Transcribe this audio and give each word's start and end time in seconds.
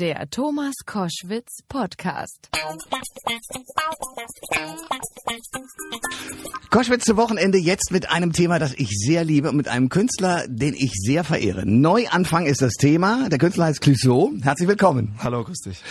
Der 0.00 0.30
Thomas 0.30 0.72
Koschwitz 0.86 1.58
Podcast. 1.68 2.48
Koschwitz 6.70 7.04
zu 7.04 7.18
Wochenende 7.18 7.58
jetzt 7.58 7.92
mit 7.92 8.10
einem 8.10 8.32
Thema, 8.32 8.58
das 8.58 8.72
ich 8.72 8.88
sehr 8.88 9.24
liebe 9.24 9.50
und 9.50 9.56
mit 9.56 9.68
einem 9.68 9.90
Künstler, 9.90 10.46
den 10.48 10.72
ich 10.72 10.92
sehr 10.94 11.22
verehre. 11.22 11.66
Neuanfang 11.66 12.46
ist 12.46 12.62
das 12.62 12.76
Thema. 12.76 13.28
Der 13.28 13.36
Künstler 13.36 13.66
heißt 13.66 13.82
Clouseau. 13.82 14.30
Herzlich 14.40 14.70
willkommen. 14.70 15.16
Hallo, 15.18 15.44
grüß 15.44 15.58
dich. 15.66 15.82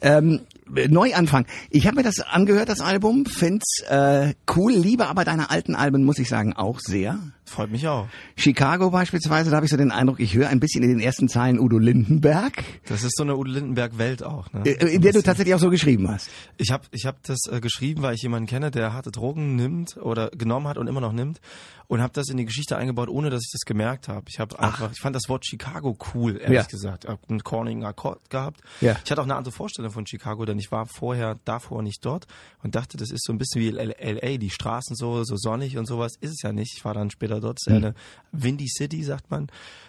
Ähm, 0.00 0.40
Neuanfang. 0.66 1.46
Ich 1.70 1.86
habe 1.86 1.96
mir 1.96 2.02
das 2.02 2.20
angehört, 2.20 2.68
das 2.68 2.80
Album, 2.80 3.26
find's 3.26 3.80
äh, 3.88 4.34
cool, 4.56 4.72
liebe 4.72 5.06
aber 5.08 5.24
deine 5.24 5.50
alten 5.50 5.74
Alben, 5.74 6.04
muss 6.04 6.18
ich 6.18 6.28
sagen, 6.28 6.52
auch 6.54 6.78
sehr. 6.80 7.18
Freut 7.44 7.70
mich 7.70 7.86
auch. 7.88 8.06
Chicago 8.36 8.90
beispielsweise, 8.90 9.50
da 9.50 9.56
habe 9.56 9.66
ich 9.66 9.70
so 9.72 9.76
den 9.76 9.90
Eindruck, 9.90 10.20
ich 10.20 10.34
höre 10.34 10.48
ein 10.48 10.60
bisschen 10.60 10.82
in 10.82 10.88
den 10.90 11.00
ersten 11.00 11.28
Zeilen 11.28 11.58
Udo 11.58 11.78
Lindenberg. 11.78 12.52
Das 12.86 13.02
ist 13.02 13.16
so 13.16 13.24
eine 13.24 13.36
Udo 13.36 13.50
Lindenberg-Welt 13.50 14.22
auch. 14.22 14.50
Ne? 14.52 14.62
Äh, 14.64 14.94
in 14.94 15.02
der 15.02 15.12
du 15.12 15.22
tatsächlich 15.22 15.54
auch 15.54 15.58
so 15.60 15.68
geschrieben 15.68 16.08
hast. 16.08 16.30
Ich 16.56 16.70
habe 16.70 16.84
ich 16.92 17.04
hab 17.04 17.22
das 17.24 17.40
äh, 17.50 17.60
geschrieben, 17.60 18.02
weil 18.02 18.14
ich 18.14 18.22
jemanden 18.22 18.46
kenne, 18.46 18.70
der 18.70 18.92
harte 18.94 19.10
Drogen 19.10 19.56
nimmt 19.56 19.96
oder 19.98 20.30
genommen 20.30 20.66
hat 20.68 20.78
und 20.78 20.86
immer 20.86 21.00
noch 21.00 21.12
nimmt 21.12 21.40
und 21.88 22.00
habe 22.00 22.12
das 22.14 22.30
in 22.30 22.38
die 22.38 22.46
Geschichte 22.46 22.76
eingebaut, 22.78 23.10
ohne 23.10 23.28
dass 23.28 23.42
ich 23.44 23.50
das 23.52 23.66
gemerkt 23.66 24.08
habe. 24.08 24.24
Ich 24.30 24.38
habe 24.38 24.58
einfach, 24.58 24.90
ich 24.92 25.00
fand 25.00 25.14
das 25.14 25.28
Wort 25.28 25.44
Chicago 25.44 25.98
cool, 26.14 26.38
ehrlich 26.40 26.56
Ja. 26.56 26.62
gesagt. 26.62 27.04
Ich 27.04 27.10
habe 27.10 27.20
einen 27.28 27.42
corning 27.44 27.84
Akkord 27.84 28.30
gehabt. 28.30 28.60
Ja. 28.80 28.96
Ich 29.04 29.10
hatte 29.10 29.20
auch 29.20 29.26
eine 29.26 29.34
andere 29.34 29.52
Vorstellung 29.52 29.90
von 29.90 30.06
Chicago, 30.06 30.46
denn 30.52 30.58
ich 30.58 30.70
war 30.70 30.86
vorher 30.86 31.38
davor 31.44 31.82
nicht 31.82 32.04
dort 32.04 32.26
und 32.62 32.74
dachte, 32.74 32.96
das 32.96 33.10
ist 33.10 33.24
so 33.24 33.32
ein 33.32 33.38
bisschen 33.38 33.60
wie 33.60 33.70
LA, 33.70 34.38
die 34.38 34.50
Straßen 34.50 34.96
so 34.96 35.24
so 35.24 35.36
sonnig 35.36 35.78
und 35.78 35.86
sowas. 35.86 36.12
Ist 36.20 36.30
es 36.30 36.42
ja 36.42 36.52
nicht. 36.52 36.76
Ich 36.76 36.84
war 36.84 36.94
dann 36.94 37.10
später 37.10 37.40
dort. 37.40 37.58
Es 37.60 37.66
ist 37.66 37.72
ja 37.72 37.76
eine 37.76 37.94
Windy 38.32 38.68
City, 38.68 39.02
sagt 39.02 39.30
man. 39.30 39.48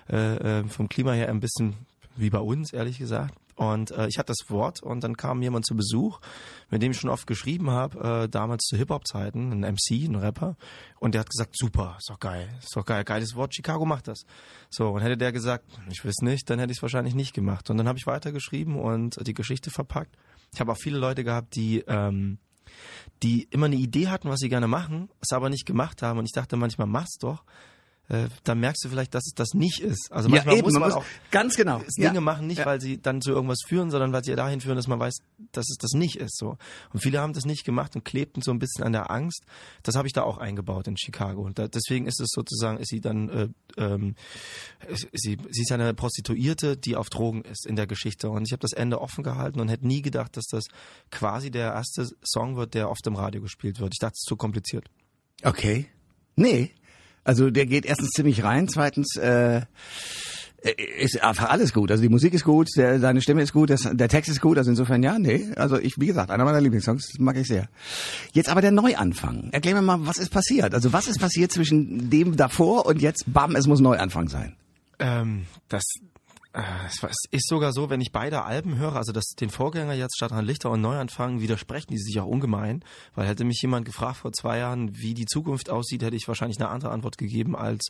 Äh, 0.09 0.59
äh, 0.59 0.67
vom 0.67 0.89
Klima 0.89 1.13
her 1.13 1.29
ein 1.29 1.39
bisschen 1.39 1.75
wie 2.15 2.29
bei 2.29 2.39
uns, 2.39 2.73
ehrlich 2.73 2.97
gesagt. 2.97 3.35
Und 3.55 3.91
äh, 3.91 4.07
ich 4.07 4.17
hatte 4.17 4.33
das 4.35 4.49
Wort 4.49 4.81
und 4.81 5.03
dann 5.03 5.15
kam 5.15 5.41
jemand 5.41 5.65
zu 5.65 5.75
Besuch, 5.75 6.19
mit 6.69 6.81
dem 6.81 6.91
ich 6.91 6.99
schon 6.99 7.09
oft 7.09 7.27
geschrieben 7.27 7.69
habe, 7.69 8.23
äh, 8.23 8.29
damals 8.29 8.63
zu 8.63 8.77
Hip-Hop-Zeiten, 8.77 9.51
ein 9.51 9.73
MC, 9.73 10.09
ein 10.09 10.15
Rapper. 10.15 10.55
Und 10.99 11.13
der 11.13 11.21
hat 11.21 11.29
gesagt, 11.29 11.55
super, 11.55 11.95
ist 11.99 12.09
doch 12.09 12.19
geil, 12.19 12.49
ist 12.59 12.75
doch 12.75 12.85
geil, 12.85 13.03
geiles 13.03 13.35
Wort, 13.35 13.53
Chicago 13.53 13.85
macht 13.85 14.07
das. 14.07 14.25
So, 14.69 14.89
und 14.89 15.01
hätte 15.01 15.17
der 15.17 15.31
gesagt, 15.31 15.65
ich 15.91 16.03
weiß 16.03 16.21
nicht, 16.21 16.49
dann 16.49 16.59
hätte 16.59 16.71
ich 16.71 16.79
es 16.79 16.81
wahrscheinlich 16.81 17.13
nicht 17.13 17.33
gemacht. 17.33 17.69
Und 17.69 17.77
dann 17.77 17.87
habe 17.87 17.99
ich 17.99 18.07
weitergeschrieben 18.07 18.75
und 18.75 19.25
die 19.27 19.33
Geschichte 19.35 19.69
verpackt. 19.69 20.15
Ich 20.53 20.59
habe 20.59 20.71
auch 20.71 20.77
viele 20.77 20.97
Leute 20.97 21.23
gehabt, 21.23 21.55
die... 21.55 21.83
Ähm, 21.87 22.39
die 23.21 23.47
immer 23.51 23.67
eine 23.67 23.75
Idee 23.75 24.07
hatten, 24.09 24.29
was 24.29 24.39
sie 24.39 24.49
gerne 24.49 24.67
machen, 24.67 25.09
es 25.21 25.31
aber 25.31 25.49
nicht 25.49 25.65
gemacht 25.65 26.01
haben. 26.01 26.19
Und 26.19 26.25
ich 26.25 26.33
dachte 26.33 26.57
manchmal, 26.57 26.87
mach's 26.87 27.17
doch. 27.19 27.43
Äh, 28.09 28.27
dann 28.43 28.59
merkst 28.59 28.83
du 28.83 28.89
vielleicht, 28.89 29.15
dass 29.15 29.23
es 29.25 29.33
das 29.33 29.53
nicht 29.53 29.79
ist. 29.79 30.11
Also 30.11 30.27
manchmal 30.27 30.61
muss 30.61 30.73
man 30.73 30.91
auch 30.91 31.05
ganz 31.31 31.55
genau. 31.55 31.81
Dinge 31.97 32.13
Ja. 32.15 32.21
machen, 32.21 32.47
nicht 32.47 32.65
weil 32.65 32.81
sie 32.81 33.01
dann 33.01 33.21
zu 33.21 33.31
irgendwas 33.31 33.59
führen, 33.65 33.91
sondern 33.91 34.11
weil 34.11 34.23
sie 34.25 34.35
dahin 34.35 34.59
führen, 34.59 34.75
dass 34.75 34.87
man 34.87 34.99
weiß, 34.99 35.15
dass 35.53 35.69
es 35.69 35.77
das 35.79 35.91
nicht 35.93 36.17
ist. 36.17 36.37
So. 36.37 36.57
Und 36.91 36.99
viele 37.01 37.21
haben 37.21 37.31
das 37.31 37.45
nicht 37.45 37.63
gemacht 37.63 37.95
und 37.95 38.03
klebten 38.03 38.41
so 38.41 38.51
ein 38.51 38.59
bisschen 38.59 38.83
an 38.83 38.91
der 38.91 39.09
Angst. 39.09 39.45
Das 39.83 39.95
habe 39.95 40.07
ich 40.07 40.13
da 40.13 40.23
auch 40.23 40.37
eingebaut 40.37 40.87
in 40.87 40.97
Chicago. 40.97 41.43
Und 41.43 41.57
da, 41.59 41.69
deswegen 41.69 42.05
ist 42.05 42.19
es 42.19 42.27
sozusagen, 42.31 42.77
ist 42.77 42.89
sie 42.89 42.99
dann, 42.99 43.29
äh, 43.29 43.47
ähm, 43.77 44.15
sie, 45.13 45.37
sie 45.49 45.61
ist 45.61 45.71
eine 45.71 45.93
Prostituierte, 45.93 46.75
die 46.75 46.97
auf 46.97 47.09
Drogen 47.09 47.43
ist 47.43 47.65
in 47.65 47.77
der 47.77 47.87
Geschichte. 47.87 48.29
Und 48.29 48.45
ich 48.45 48.51
habe 48.51 48.61
das 48.61 48.73
Ende 48.73 48.99
offen 48.99 49.23
gehalten 49.23 49.61
und 49.61 49.69
hätte 49.69 49.87
nie 49.87 50.01
gedacht, 50.01 50.35
dass 50.35 50.47
das 50.47 50.65
quasi 51.09 51.51
der 51.51 51.71
erste 51.73 52.09
Song 52.21 52.57
wird, 52.57 52.73
der 52.73 52.89
oft 52.89 53.07
im 53.07 53.15
Radio 53.15 53.41
gespielt 53.41 53.79
wird. 53.79 53.93
Ich 53.93 53.99
dachte, 53.99 54.13
es 54.15 54.23
ist 54.23 54.27
zu 54.27 54.35
kompliziert. 54.35 54.89
Okay. 55.43 55.87
Nee. 56.35 56.71
Also 57.23 57.49
der 57.49 57.65
geht 57.65 57.85
erstens 57.85 58.09
ziemlich 58.09 58.43
rein, 58.43 58.67
zweitens 58.67 59.15
äh, 59.17 59.61
ist 60.97 61.21
einfach 61.21 61.49
alles 61.49 61.73
gut. 61.73 61.91
Also 61.91 62.01
die 62.01 62.09
Musik 62.09 62.33
ist 62.33 62.43
gut, 62.43 62.69
der, 62.77 62.99
seine 62.99 63.21
Stimme 63.21 63.41
ist 63.41 63.53
gut, 63.53 63.69
das, 63.69 63.89
der 63.91 64.07
Text 64.07 64.29
ist 64.29 64.41
gut. 64.41 64.57
Also 64.57 64.69
insofern 64.69 65.03
ja, 65.03 65.19
nee. 65.19 65.51
Also 65.55 65.77
ich, 65.77 65.95
wie 65.97 66.07
gesagt, 66.07 66.31
einer 66.31 66.45
meiner 66.45 66.61
Lieblingssongs, 66.61 67.19
mag 67.19 67.37
ich 67.37 67.47
sehr. 67.47 67.67
Jetzt 68.31 68.49
aber 68.49 68.61
der 68.61 68.71
Neuanfang. 68.71 69.49
Erklär 69.51 69.75
mir 69.75 69.81
mal, 69.81 69.99
was 70.01 70.17
ist 70.17 70.29
passiert? 70.29 70.73
Also 70.73 70.93
was 70.93 71.07
ist 71.07 71.19
passiert 71.19 71.51
zwischen 71.51 72.09
dem 72.09 72.37
davor 72.37 72.85
und 72.85 73.01
jetzt, 73.01 73.25
bam, 73.27 73.55
es 73.55 73.67
muss 73.67 73.81
Neuanfang 73.81 74.29
sein. 74.29 74.55
Ähm, 74.99 75.45
das, 75.67 75.83
es 76.87 77.01
war- 77.01 77.09
es 77.09 77.17
ist 77.31 77.47
sogar 77.47 77.73
so, 77.73 77.89
wenn 77.89 77.99
ich 78.01 78.11
beide 78.11 78.43
Alben 78.43 78.77
höre, 78.77 78.95
also 78.95 79.11
das, 79.11 79.25
den 79.39 79.49
Vorgänger 79.49 79.93
jetzt 79.93 80.15
Stadtrand 80.15 80.47
Lichter 80.47 80.69
und 80.69 80.81
Neuanfang, 80.81 81.41
widersprechen 81.41 81.87
die 81.91 81.97
sich 81.97 82.19
auch 82.19 82.27
ungemein. 82.27 82.83
Weil 83.15 83.27
hätte 83.27 83.43
mich 83.43 83.59
jemand 83.61 83.85
gefragt 83.85 84.17
vor 84.17 84.31
zwei 84.31 84.59
Jahren, 84.59 84.95
wie 84.95 85.13
die 85.13 85.25
Zukunft 85.25 85.69
aussieht, 85.69 86.03
hätte 86.03 86.15
ich 86.15 86.27
wahrscheinlich 86.27 86.59
eine 86.59 86.69
andere 86.69 86.91
Antwort 86.91 87.17
gegeben 87.17 87.55
als 87.55 87.87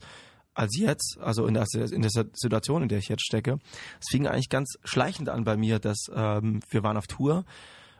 als 0.56 0.78
jetzt, 0.78 1.18
also 1.19 1.47
in 1.47 1.56
der, 1.56 1.66
in 1.74 2.03
der 2.03 2.12
Situation, 2.12 2.84
in 2.84 2.88
der 2.88 3.00
ich 3.00 3.07
jetzt 3.09 3.25
stecke. 3.25 3.57
Es 4.00 4.06
fing 4.12 4.28
eigentlich 4.28 4.50
ganz 4.50 4.75
schleichend 4.84 5.28
an 5.30 5.45
bei 5.45 5.57
mir, 5.57 5.80
dass 5.80 6.06
ähm, 6.13 6.59
wir 6.69 6.84
waren 6.84 6.95
auf 6.95 7.07
Tour 7.07 7.44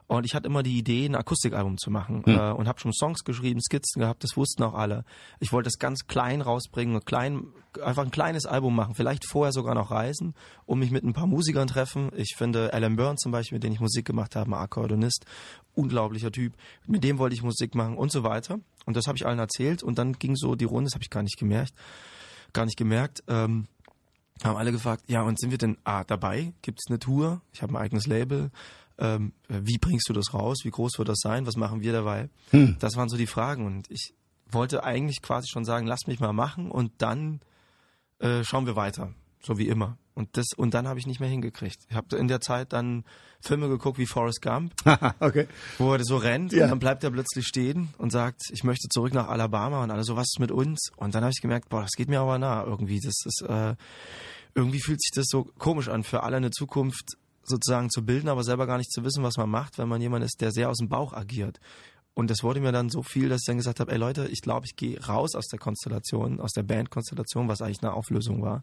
und 0.08 0.25
ich 0.25 0.36
hatte 0.36 0.47
immer 0.47 0.64
die 0.64 0.78
Idee, 0.78 1.06
ein 1.06 1.16
Akustikalbum 1.16 1.78
zu 1.78 1.90
machen 1.90 2.24
äh, 2.25 2.52
und 2.52 2.68
habe 2.68 2.80
schon 2.80 2.94
Songs 2.94 3.24
geschrieben, 3.24 3.62
Skizzen 3.62 4.02
gehabt, 4.02 4.24
das 4.24 4.36
wussten 4.36 4.64
auch 4.64 4.74
alle. 4.74 5.06
Ich 5.40 5.52
wollte 5.52 5.68
das 5.68 5.80
ganz 5.80 6.08
klein 6.08 6.41
rausbringen, 6.41 7.03
klein, 7.06 7.47
einfach 7.84 8.03
ein 8.03 8.12
kleines 8.12 8.46
Album 8.46 8.75
machen, 8.75 8.96
vielleicht 8.96 9.25
vorher 9.25 9.53
sogar 9.53 9.75
noch 9.75 9.92
reisen, 9.92 10.34
um 10.66 10.80
mich 10.80 10.92
mit 10.92 11.03
ein 11.03 11.13
paar 11.13 11.28
Musikern 11.28 11.68
treffen. 11.68 12.12
Ich 12.16 12.36
finde 12.36 12.74
Alan 12.74 12.96
Byrne 12.96 13.16
zum 13.16 13.31
Beispiel, 13.31 13.58
mit 13.58 13.63
dem 13.63 13.74
ich 13.74 13.80
Musik 13.80 14.06
gemacht 14.06 14.36
habe, 14.36 14.50
ein 14.50 14.53
Akkordeonist, 14.53 15.25
unglaublicher 15.74 16.31
Typ. 16.31 16.53
Mit 16.86 17.03
dem 17.03 17.18
wollte 17.18 17.36
ich 17.36 17.44
Musik 17.44 17.75
machen 17.75 17.97
und 17.97 18.12
so 18.12 18.24
weiter. 18.24 18.59
Und 18.86 18.97
das 18.97 19.08
habe 19.08 19.18
ich 19.18 19.25
allen 19.25 19.40
erzählt 19.40 19.84
und 19.84 19.97
dann 19.97 20.13
ging 20.13 20.36
so 20.36 20.56
die 20.56 20.66
Runde, 20.66 20.86
das 20.86 20.96
habe 20.96 21.03
ich 21.03 21.09
gar 21.09 21.24
nicht 21.24 21.38
gemerkt, 21.38 21.74
gar 22.52 22.66
nicht 22.66 22.78
gemerkt. 22.78 23.24
Ähm, 23.28 23.68
haben 24.44 24.58
alle 24.58 24.72
gefragt, 24.72 25.03
ja, 25.08 25.22
und 25.22 25.40
sind 25.40 25.52
wir 25.52 25.58
denn 25.58 25.78
A, 25.84 26.03
dabei? 26.03 26.53
Gibt 26.62 26.80
es 26.80 26.90
eine 26.90 27.00
Tour? 27.00 27.42
Ich 27.53 27.62
habe 27.62 27.74
ein 27.74 27.78
eigenes 27.78 28.08
Label. 28.08 28.52
Ähm, 28.98 29.34
wie 29.48 29.78
bringst 29.80 30.08
du 30.09 30.14
das 30.14 30.34
raus? 30.34 30.59
Wie 30.64 30.70
groß 30.72 30.98
wird 30.98 31.09
das 31.09 31.20
sein? 31.20 31.46
Was 31.48 31.56
machen 31.56 31.81
wir 31.81 31.92
dabei? 31.94 32.30
Das 32.80 32.96
waren 32.96 33.09
so 33.09 33.18
die 33.18 33.28
Fragen. 33.28 33.66
Und 33.66 33.90
ich 33.90 34.14
wollte 34.52 34.84
eigentlich 34.84 35.22
quasi 35.22 35.48
schon 35.50 35.66
sagen, 35.66 35.88
lass 35.88 36.06
mich 36.08 36.20
mal 36.20 36.34
machen 36.34 36.70
und 36.70 36.92
dann 37.00 37.40
äh, 38.20 38.44
schauen 38.44 38.66
wir 38.68 38.76
weiter. 38.76 39.14
So 39.42 39.58
wie 39.58 39.68
immer. 39.68 39.98
Und 40.14 40.38
das 40.38 40.46
und 40.56 40.76
dann 40.76 40.88
habe 40.88 41.00
ich 41.00 41.08
nicht 41.08 41.20
mehr 41.20 41.28
hingekriegt. 41.28 41.80
Ich 41.90 41.96
habe 41.96 42.16
in 42.18 42.28
der 42.28 42.40
Zeit 42.40 42.72
dann 42.72 43.04
Filme 43.42 43.68
geguckt 43.68 43.98
wie 43.98 44.06
Forrest 44.06 44.42
Gump, 44.44 44.74
okay. 45.20 45.48
wo 45.80 45.92
er 45.92 46.04
so 46.06 46.18
rennt 46.18 46.54
Ja. 46.54 46.66
und 46.66 46.70
dann 46.70 46.80
bleibt 46.80 47.04
er 47.04 47.10
plötzlich 47.10 47.48
stehen 47.48 47.90
und 47.98 48.12
sagt, 48.12 48.44
ich 48.52 48.64
möchte 48.64 48.88
zurück 48.90 49.14
nach 49.16 49.28
Alabama 49.28 49.84
und 49.84 49.90
alle 49.92 50.04
so, 50.04 50.16
was 50.16 50.28
ist 50.28 50.40
mit 50.40 50.52
uns? 50.52 50.92
Und 50.98 51.16
dann 51.16 51.24
habe 51.24 51.31
ich 51.36 51.42
gemerkt, 51.42 51.68
boah, 51.70 51.81
das 51.81 51.92
geht 51.98 52.10
mir 52.10 52.20
aber 52.22 52.38
nah 52.38 52.64
irgendwie. 52.64 53.00
Das 53.00 53.16
ist, 53.25 53.42
äh, 53.50 53.75
irgendwie 54.54 54.80
fühlt 54.80 55.02
sich 55.02 55.12
das 55.16 55.25
so 55.28 55.46
komisch 55.58 55.90
an, 55.90 56.04
für 56.04 56.22
alle 56.24 56.38
eine 56.38 56.52
Zukunft 56.52 57.18
sozusagen 57.44 57.90
zu 57.90 58.06
bilden, 58.06 58.30
aber 58.30 58.44
selber 58.44 58.68
gar 58.68 58.78
nicht 58.78 58.92
zu 58.92 59.04
wissen, 59.04 59.24
was 59.24 59.38
man 59.38 59.50
macht, 59.50 59.78
wenn 59.78 59.90
man 59.90 60.02
jemand 60.02 60.24
ist, 60.24 60.42
der 60.42 60.52
sehr 60.52 60.70
aus 60.70 60.78
dem 60.78 60.90
Bauch 60.90 61.14
agiert. 61.14 61.59
Und 62.14 62.30
das 62.30 62.44
wurde 62.44 62.59
mir 62.59 62.72
dann 62.72 62.90
so 62.90 63.02
viel, 63.02 63.30
dass 63.30 63.42
ich 63.42 63.48
dann 63.48 63.58
gesagt 63.58 63.80
habe, 63.80 63.92
ey 63.92 63.98
Leute, 63.98 64.28
ich 64.28 64.42
glaube, 64.42 64.66
ich 64.66 64.76
gehe 64.76 65.04
raus 65.04 65.36
aus 65.36 65.48
der 65.48 65.59
Konstellation, 65.59 66.40
aus 66.40 66.52
der 66.52 66.64
Bandkonstellation, 66.64 67.48
was 67.48 67.62
eigentlich 67.62 67.81
eine 67.81 67.94
Auflösung 67.94 68.42
war. 68.42 68.62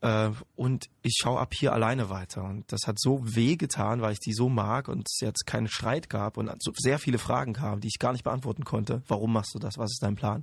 Äh, 0.00 0.30
und 0.54 0.88
ich 1.02 1.16
schaue 1.20 1.40
ab 1.40 1.54
hier 1.54 1.72
alleine 1.72 2.10
weiter. 2.10 2.44
Und 2.44 2.70
das 2.70 2.86
hat 2.86 3.00
so 3.00 3.20
weh 3.22 3.56
getan, 3.56 4.00
weil 4.00 4.12
ich 4.12 4.20
die 4.20 4.32
so 4.32 4.48
mag 4.48 4.88
und 4.88 5.08
es 5.08 5.20
jetzt 5.20 5.46
keinen 5.46 5.68
Streit 5.68 6.10
gab 6.10 6.36
und 6.36 6.50
so 6.62 6.72
sehr 6.76 6.98
viele 6.98 7.18
Fragen 7.18 7.54
kamen, 7.54 7.80
die 7.80 7.88
ich 7.88 7.98
gar 7.98 8.12
nicht 8.12 8.24
beantworten 8.24 8.64
konnte. 8.64 9.02
Warum 9.08 9.32
machst 9.32 9.54
du 9.54 9.58
das? 9.58 9.78
Was 9.78 9.90
ist 9.90 10.02
dein 10.02 10.14
Plan? 10.14 10.42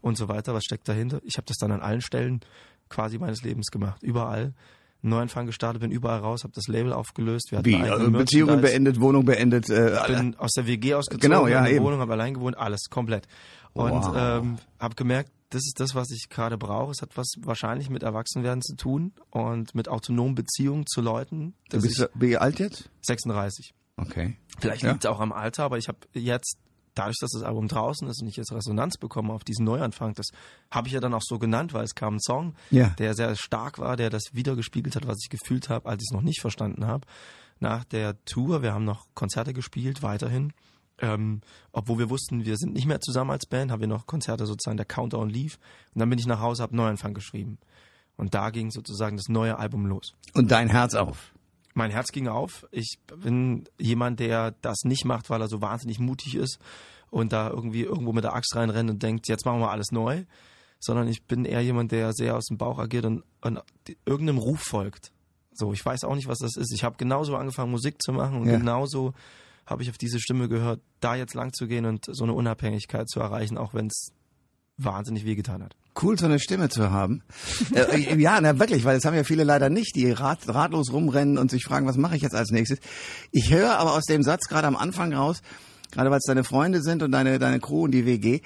Und 0.00 0.16
so 0.16 0.28
weiter. 0.28 0.54
Was 0.54 0.64
steckt 0.64 0.88
dahinter? 0.88 1.20
Ich 1.24 1.36
habe 1.36 1.46
das 1.46 1.56
dann 1.56 1.72
an 1.72 1.80
allen 1.80 2.02
Stellen 2.02 2.40
quasi 2.88 3.18
meines 3.18 3.42
Lebens 3.42 3.70
gemacht. 3.70 4.02
Überall. 4.02 4.54
Neuanfang 5.02 5.46
gestartet, 5.46 5.80
bin 5.80 5.90
überall 5.90 6.20
raus, 6.20 6.42
habe 6.44 6.52
das 6.54 6.66
Label 6.68 6.92
aufgelöst. 6.92 7.50
Wir 7.50 7.58
hatten 7.58 7.66
Wie? 7.66 7.76
Also 7.76 8.10
Beziehungen 8.10 8.60
beendet, 8.60 9.00
Wohnung 9.00 9.24
beendet, 9.24 9.70
äh, 9.70 9.98
bin 10.06 10.34
aus 10.36 10.50
der 10.52 10.66
WG 10.66 10.94
ausgezogen, 10.94 11.30
Genau, 11.30 11.46
ja, 11.46 11.64
in 11.64 11.76
eben. 11.76 11.84
Wohnung, 11.84 12.00
habe 12.00 12.12
allein 12.12 12.34
gewohnt, 12.34 12.56
alles 12.58 12.82
komplett. 12.90 13.26
Und 13.72 13.90
Wow. 13.92 14.14
ähm, 14.16 14.58
habe 14.78 14.94
gemerkt, 14.96 15.30
das 15.50 15.62
ist 15.66 15.80
das, 15.80 15.94
was 15.94 16.10
ich 16.10 16.28
gerade 16.28 16.58
brauche. 16.58 16.92
Es 16.92 17.02
hat 17.02 17.16
was 17.16 17.32
wahrscheinlich 17.40 17.90
mit 17.90 18.02
Erwachsenwerden 18.02 18.62
zu 18.62 18.76
tun 18.76 19.12
und 19.30 19.74
mit 19.74 19.88
autonomen 19.88 20.34
Beziehungen 20.36 20.86
zu 20.86 21.00
Leuten. 21.00 21.54
Du 21.70 21.76
Das 21.78 21.82
bist 21.82 21.98
ich 22.00 22.06
wie 22.20 22.36
alt 22.36 22.58
jetzt? 22.60 22.88
36. 23.02 23.72
Okay. 23.96 24.36
Vielleicht 24.60 24.82
Ja. 24.82 24.92
liegt 24.92 25.04
es 25.04 25.10
auch 25.10 25.18
am 25.20 25.32
Alter, 25.32 25.64
aber 25.64 25.78
ich 25.78 25.88
habe 25.88 25.98
jetzt 26.14 26.56
dadurch, 26.94 27.18
dass 27.20 27.30
das 27.32 27.42
Album 27.42 27.68
draußen 27.68 28.06
ist 28.08 28.20
und 28.22 28.28
ich 28.28 28.36
jetzt 28.36 28.52
Resonanz 28.52 28.96
bekomme 28.98 29.32
auf 29.32 29.44
diesen 29.44 29.64
Neuanfang, 29.64 30.14
das 30.14 30.28
habe 30.70 30.88
ich 30.88 30.94
ja 30.94 31.00
dann 31.00 31.14
auch 31.14 31.22
so 31.22 31.38
genannt, 31.38 31.72
weil 31.72 31.84
es 31.84 31.94
kam 31.94 32.16
ein 32.16 32.20
Song, 32.20 32.54
Ja. 32.70 32.88
der 32.98 33.14
sehr 33.14 33.34
stark 33.36 33.78
war, 33.78 33.96
der 33.96 34.10
das 34.10 34.24
wiedergespiegelt 34.32 34.96
hat, 34.96 35.06
was 35.06 35.18
ich 35.22 35.30
gefühlt 35.30 35.68
habe, 35.68 35.88
als 35.88 36.02
ich 36.02 36.08
es 36.10 36.14
noch 36.14 36.22
nicht 36.22 36.40
verstanden 36.40 36.86
habe. 36.86 37.06
Nach 37.58 37.84
der 37.84 38.22
Tour, 38.24 38.62
wir 38.62 38.72
haben 38.72 38.84
noch 38.84 39.06
Konzerte 39.14 39.52
gespielt, 39.52 40.02
weiterhin. 40.02 40.52
Ähm, 41.02 41.40
obwohl 41.72 41.98
wir 41.98 42.10
wussten, 42.10 42.44
wir 42.44 42.56
sind 42.58 42.74
nicht 42.74 42.86
mehr 42.86 43.00
zusammen 43.00 43.30
als 43.30 43.46
Band, 43.46 43.70
haben 43.70 43.80
wir 43.80 43.86
noch 43.88 44.06
Konzerte 44.06 44.44
sozusagen, 44.46 44.76
der 44.76 44.84
Countdown 44.86 45.30
lief. 45.30 45.58
Und 45.94 46.00
dann 46.00 46.10
bin 46.10 46.18
ich 46.18 46.26
nach 46.26 46.40
Hause, 46.40 46.62
habe 46.62 46.76
Neuanfang 46.76 47.14
geschrieben. 47.14 47.58
Und 48.16 48.34
da 48.34 48.50
ging 48.50 48.70
sozusagen 48.70 49.16
das 49.16 49.28
neue 49.28 49.58
Album 49.58 49.86
los. 49.86 50.12
Und 50.34 50.50
dein 50.50 50.68
Herz 50.68 50.94
auf. 50.94 51.32
Mein 51.74 51.90
Herz 51.90 52.08
ging 52.12 52.28
auf. 52.28 52.66
Ich 52.72 52.98
bin 53.22 53.64
jemand, 53.78 54.20
der 54.20 54.52
das 54.62 54.78
nicht 54.84 55.04
macht, 55.04 55.30
weil 55.30 55.40
er 55.40 55.48
so 55.48 55.60
wahnsinnig 55.60 55.98
mutig 56.00 56.34
ist 56.34 56.58
und 57.10 57.32
da 57.32 57.48
irgendwie 57.50 57.82
irgendwo 57.82 58.12
mit 58.12 58.24
der 58.24 58.34
Axt 58.34 58.54
reinrennt 58.56 58.90
und 58.90 59.02
denkt, 59.02 59.28
jetzt 59.28 59.44
machen 59.46 59.60
wir 59.60 59.70
alles 59.70 59.92
neu. 59.92 60.24
Sondern 60.82 61.08
ich 61.08 61.24
bin 61.24 61.44
eher 61.44 61.60
jemand, 61.62 61.92
der 61.92 62.12
sehr 62.14 62.36
aus 62.36 62.46
dem 62.46 62.56
Bauch 62.56 62.78
agiert 62.78 63.04
und, 63.04 63.22
und 63.42 63.60
irgendeinem 64.06 64.38
Ruf 64.38 64.60
folgt. 64.62 65.12
So, 65.52 65.72
ich 65.74 65.84
weiß 65.84 66.04
auch 66.04 66.14
nicht, 66.14 66.26
was 66.26 66.38
das 66.38 66.56
ist. 66.56 66.72
Ich 66.72 66.84
habe 66.84 66.96
genauso 66.96 67.36
angefangen, 67.36 67.70
Musik 67.70 68.00
zu 68.00 68.12
machen 68.12 68.40
und 68.40 68.48
Ja. 68.48 68.56
genauso 68.56 69.12
habe 69.66 69.82
ich 69.82 69.90
auf 69.90 69.98
diese 69.98 70.18
Stimme 70.18 70.48
gehört, 70.48 70.80
da 71.00 71.14
jetzt 71.16 71.34
lang 71.34 71.52
zu 71.52 71.66
gehen 71.66 71.84
und 71.84 72.06
so 72.08 72.24
eine 72.24 72.32
Unabhängigkeit 72.32 73.08
zu 73.10 73.20
erreichen, 73.20 73.58
auch 73.58 73.74
wenn 73.74 73.86
es 73.88 74.12
wahnsinnig 74.84 75.24
wehgetan 75.24 75.62
hat. 75.62 75.74
Cool, 76.00 76.18
so 76.18 76.26
eine 76.26 76.38
Stimme 76.38 76.68
zu 76.68 76.90
haben. 76.90 77.22
äh, 77.74 78.16
ja, 78.16 78.40
na 78.40 78.58
wirklich, 78.58 78.84
weil 78.84 78.96
das 78.96 79.04
haben 79.04 79.16
ja 79.16 79.24
viele 79.24 79.44
leider 79.44 79.70
nicht, 79.70 79.94
die 79.96 80.10
rat, 80.10 80.48
ratlos 80.48 80.92
rumrennen 80.92 81.36
und 81.36 81.50
sich 81.50 81.64
fragen, 81.64 81.86
was 81.86 81.96
mache 81.96 82.16
ich 82.16 82.22
jetzt 82.22 82.34
als 82.34 82.50
nächstes. 82.50 82.78
Ich 83.32 83.52
höre 83.52 83.76
aber 83.78 83.94
aus 83.94 84.04
dem 84.04 84.22
Satz 84.22 84.48
gerade 84.48 84.66
am 84.66 84.76
Anfang 84.76 85.12
raus, 85.12 85.42
gerade 85.90 86.10
weil 86.10 86.18
es 86.18 86.26
deine 86.26 86.44
Freunde 86.44 86.82
sind 86.82 87.02
und 87.02 87.10
deine, 87.12 87.38
deine 87.38 87.60
Crew 87.60 87.84
und 87.84 87.90
die 87.90 88.06
WG, 88.06 88.36
äh, 88.36 88.40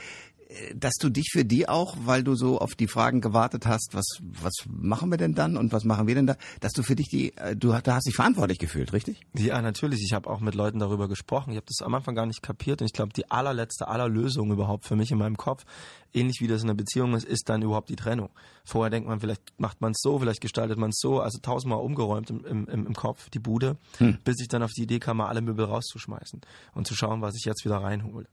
dass 0.74 0.94
du 0.94 1.08
dich 1.08 1.30
für 1.32 1.44
die 1.44 1.68
auch, 1.68 1.96
weil 2.04 2.22
du 2.22 2.34
so 2.34 2.58
auf 2.58 2.74
die 2.74 2.88
Fragen 2.88 3.20
gewartet 3.20 3.66
hast, 3.66 3.90
was, 3.92 4.06
was 4.20 4.52
machen 4.66 5.10
wir 5.10 5.18
denn 5.18 5.34
dann 5.34 5.56
und 5.56 5.72
was 5.72 5.84
machen 5.84 6.06
wir 6.06 6.14
denn 6.14 6.26
da, 6.26 6.36
dass 6.60 6.72
du 6.72 6.82
für 6.82 6.96
dich 6.96 7.08
die, 7.08 7.36
äh, 7.36 7.56
du 7.56 7.72
da 7.82 7.94
hast 7.94 8.06
dich 8.06 8.14
verantwortlich 8.14 8.58
gefühlt, 8.58 8.92
richtig? 8.92 9.20
Ja, 9.34 9.60
natürlich. 9.62 10.00
Ich 10.02 10.12
habe 10.12 10.28
auch 10.30 10.40
mit 10.40 10.54
Leuten 10.54 10.78
darüber 10.78 11.08
gesprochen. 11.08 11.50
Ich 11.50 11.56
habe 11.56 11.66
das 11.66 11.84
am 11.84 11.94
Anfang 11.94 12.14
gar 12.14 12.26
nicht 12.26 12.42
kapiert 12.42 12.80
und 12.80 12.86
ich 12.86 12.92
glaube, 12.92 13.12
die 13.12 13.30
allerletzte 13.30 13.88
aller 13.88 14.08
Lösung 14.08 14.50
überhaupt 14.52 14.84
für 14.84 14.96
mich 14.96 15.10
in 15.10 15.18
meinem 15.18 15.36
Kopf, 15.36 15.64
ähnlich 16.12 16.40
wie 16.40 16.46
das 16.46 16.62
in 16.62 16.68
einer 16.68 16.76
Beziehung 16.76 17.14
ist, 17.14 17.24
ist 17.24 17.48
dann 17.48 17.62
überhaupt 17.62 17.88
die 17.88 17.96
Trennung. 17.96 18.30
Vorher 18.64 18.90
denkt 18.90 19.08
man, 19.08 19.20
vielleicht 19.20 19.42
macht 19.58 19.80
man 19.80 19.92
es 19.92 19.98
so, 20.00 20.18
vielleicht 20.18 20.40
gestaltet 20.40 20.78
man 20.78 20.90
es 20.90 20.98
so, 20.98 21.20
also 21.20 21.38
tausendmal 21.40 21.80
umgeräumt 21.80 22.30
im, 22.30 22.44
im, 22.44 22.86
im 22.86 22.94
Kopf, 22.94 23.28
die 23.30 23.38
Bude, 23.38 23.76
bis 24.24 24.40
ich 24.40 24.48
dann 24.48 24.62
auf 24.62 24.70
die 24.70 24.82
Idee 24.82 25.00
kam, 25.00 25.18
mal 25.18 25.28
alle 25.28 25.42
Möbel 25.42 25.64
rauszuschmeißen 25.64 26.40
und 26.74 26.86
zu 26.86 26.94
schauen, 26.94 27.20
was 27.20 27.34
ich 27.36 27.44
jetzt 27.44 27.64
wieder 27.64 27.78
reinhole. 27.78 28.26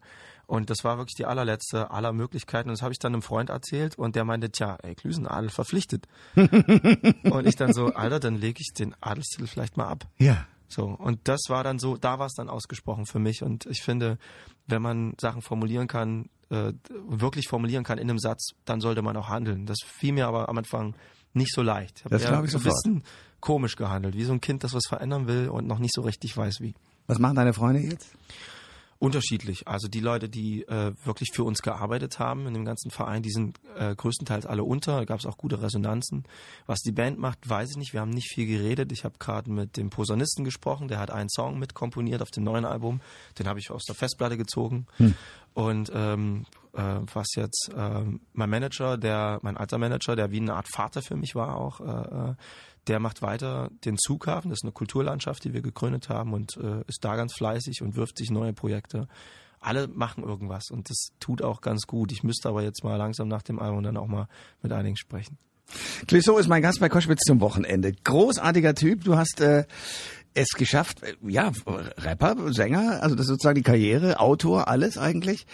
Und 0.51 0.69
das 0.69 0.83
war 0.83 0.97
wirklich 0.97 1.15
die 1.15 1.25
allerletzte 1.25 1.91
aller 1.91 2.11
Möglichkeiten. 2.11 2.67
Und 2.67 2.73
das 2.73 2.81
habe 2.81 2.91
ich 2.91 2.99
dann 2.99 3.13
einem 3.13 3.21
Freund 3.21 3.49
erzählt 3.49 3.97
und 3.97 4.17
der 4.17 4.25
meinte, 4.25 4.51
tja, 4.51 4.77
ey, 4.83 4.95
Klüsenadel 4.95 5.49
verpflichtet. 5.49 6.09
und 6.35 7.47
ich 7.47 7.55
dann 7.55 7.71
so, 7.71 7.93
Alter, 7.93 8.19
dann 8.19 8.35
lege 8.35 8.59
ich 8.59 8.73
den 8.73 8.93
Adelstitel 8.99 9.47
vielleicht 9.47 9.77
mal 9.77 9.87
ab. 9.87 10.09
Ja. 10.17 10.45
So, 10.67 10.87
und 10.87 11.19
das 11.29 11.39
war 11.47 11.63
dann 11.63 11.79
so, 11.79 11.95
da 11.95 12.19
war 12.19 12.25
es 12.25 12.33
dann 12.33 12.49
ausgesprochen 12.49 13.05
für 13.05 13.17
mich. 13.17 13.43
Und 13.43 13.65
ich 13.67 13.81
finde, 13.81 14.17
wenn 14.67 14.81
man 14.81 15.13
Sachen 15.21 15.41
formulieren 15.41 15.87
kann, 15.87 16.29
äh, 16.49 16.73
wirklich 17.07 17.47
formulieren 17.47 17.85
kann 17.85 17.97
in 17.97 18.09
einem 18.09 18.19
Satz, 18.19 18.49
dann 18.65 18.81
sollte 18.81 19.01
man 19.01 19.15
auch 19.15 19.29
handeln. 19.29 19.65
Das 19.65 19.77
fiel 19.85 20.11
mir 20.11 20.27
aber 20.27 20.49
am 20.49 20.57
Anfang 20.57 20.95
nicht 21.31 21.53
so 21.53 21.61
leicht. 21.61 22.03
Das 22.09 22.23
eher 22.23 22.31
glaub 22.31 22.43
ich 22.43 22.51
so 22.51 22.57
ein 22.57 22.65
bisschen 22.65 23.03
komisch 23.39 23.77
gehandelt, 23.77 24.15
wie 24.15 24.25
so 24.25 24.33
ein 24.33 24.41
Kind, 24.41 24.65
das 24.65 24.73
was 24.73 24.83
verändern 24.85 25.27
will 25.27 25.47
und 25.47 25.65
noch 25.65 25.79
nicht 25.79 25.93
so 25.93 26.01
richtig 26.01 26.35
weiß 26.35 26.59
wie. 26.59 26.73
Was 27.07 27.19
machen 27.19 27.37
deine 27.37 27.53
Freunde 27.53 27.79
jetzt? 27.79 28.13
Unterschiedlich. 29.01 29.67
Also 29.67 29.87
die 29.87 29.99
Leute, 29.99 30.29
die 30.29 30.61
äh, 30.67 30.93
wirklich 31.03 31.29
für 31.33 31.43
uns 31.43 31.63
gearbeitet 31.63 32.19
haben 32.19 32.45
in 32.45 32.53
dem 32.53 32.65
ganzen 32.65 32.91
Verein, 32.91 33.23
die 33.23 33.31
sind 33.31 33.59
äh, 33.75 33.95
größtenteils 33.95 34.45
alle 34.45 34.63
unter. 34.63 34.97
Da 34.97 35.05
gab 35.05 35.17
es 35.17 35.25
auch 35.25 35.39
gute 35.39 35.59
Resonanzen. 35.59 36.23
Was 36.67 36.81
die 36.81 36.91
Band 36.91 37.17
macht, 37.17 37.49
weiß 37.49 37.71
ich 37.71 37.77
nicht. 37.77 37.93
Wir 37.93 38.01
haben 38.01 38.11
nicht 38.11 38.31
viel 38.31 38.45
geredet. 38.45 38.91
Ich 38.91 39.03
habe 39.03 39.15
gerade 39.17 39.49
mit 39.49 39.75
dem 39.75 39.89
Posaunisten 39.89 40.45
gesprochen. 40.45 40.87
Der 40.87 40.99
hat 40.99 41.09
einen 41.09 41.29
Song 41.29 41.57
mitkomponiert 41.57 42.21
auf 42.21 42.29
dem 42.29 42.43
neuen 42.43 42.63
Album. 42.63 43.01
Den 43.39 43.47
habe 43.47 43.57
ich 43.57 43.71
aus 43.71 43.85
der 43.85 43.95
Festplatte 43.95 44.37
gezogen. 44.37 44.85
Und 45.53 45.91
ähm, 45.93 46.45
äh, 46.73 46.99
was 47.13 47.27
jetzt 47.35 47.69
ähm, 47.75 48.21
mein 48.33 48.49
Manager, 48.49 48.97
der 48.97 49.39
mein 49.41 49.57
alter 49.57 49.77
Manager, 49.77 50.15
der 50.15 50.31
wie 50.31 50.39
eine 50.39 50.53
Art 50.53 50.67
Vater 50.73 51.01
für 51.01 51.15
mich 51.15 51.35
war 51.35 51.57
auch, 51.57 51.81
äh, 51.81 52.31
äh, 52.31 52.35
der 52.87 52.99
macht 52.99 53.21
weiter 53.21 53.69
den 53.85 53.97
Zughafen. 53.97 54.49
Das 54.49 54.59
ist 54.59 54.63
eine 54.63 54.71
Kulturlandschaft, 54.71 55.43
die 55.43 55.53
wir 55.53 55.61
gegründet 55.61 56.09
haben 56.09 56.33
und 56.33 56.57
äh, 56.57 56.81
ist 56.87 57.03
da 57.03 57.15
ganz 57.15 57.33
fleißig 57.35 57.81
und 57.81 57.95
wirft 57.95 58.17
sich 58.17 58.31
neue 58.31 58.53
Projekte. 58.53 59.07
Alle 59.59 59.87
machen 59.87 60.23
irgendwas 60.23 60.71
und 60.71 60.89
das 60.89 61.09
tut 61.19 61.43
auch 61.43 61.61
ganz 61.61 61.85
gut. 61.85 62.11
Ich 62.11 62.23
müsste 62.23 62.49
aber 62.49 62.63
jetzt 62.63 62.83
mal 62.83 62.95
langsam 62.95 63.27
nach 63.27 63.43
dem 63.43 63.59
Album 63.59 63.83
dann 63.83 63.97
auch 63.97 64.07
mal 64.07 64.27
mit 64.63 64.71
einigen 64.71 64.97
sprechen. 64.97 65.37
Clouseau 66.07 66.37
ist 66.37 66.47
mein 66.47 66.61
Gast 66.61 66.79
bei 66.79 66.89
Koschwitz 66.89 67.21
zum 67.21 67.39
Wochenende. 67.39 67.93
Großartiger 67.93 68.75
Typ. 68.75 69.03
Du 69.03 69.15
hast 69.15 69.39
äh, 69.39 69.65
es 70.33 70.49
geschafft, 70.51 71.01
ja, 71.27 71.51
Rapper, 71.97 72.53
Sänger, 72.53 73.01
also 73.03 73.15
das 73.15 73.25
ist 73.25 73.31
sozusagen 73.31 73.55
die 73.55 73.63
Karriere, 73.63 74.19
Autor, 74.19 74.67
alles 74.67 74.97
eigentlich. 74.97 75.45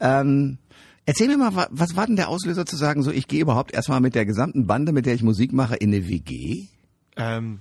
Ähm, 0.00 0.58
erzähl 1.06 1.28
mir 1.28 1.36
mal, 1.36 1.54
wa- 1.54 1.68
was 1.70 1.94
war 1.96 2.06
denn 2.06 2.16
der 2.16 2.28
Auslöser 2.28 2.64
zu 2.66 2.76
sagen, 2.76 3.02
so 3.02 3.10
ich 3.10 3.28
gehe 3.28 3.40
überhaupt 3.42 3.72
erstmal 3.74 4.00
mit 4.00 4.14
der 4.14 4.24
gesamten 4.26 4.66
Bande, 4.66 4.92
mit 4.92 5.06
der 5.06 5.14
ich 5.14 5.22
Musik 5.22 5.52
mache, 5.52 5.76
in 5.76 5.92
eine 5.94 6.08
WG? 6.08 6.66
Ähm, 7.16 7.60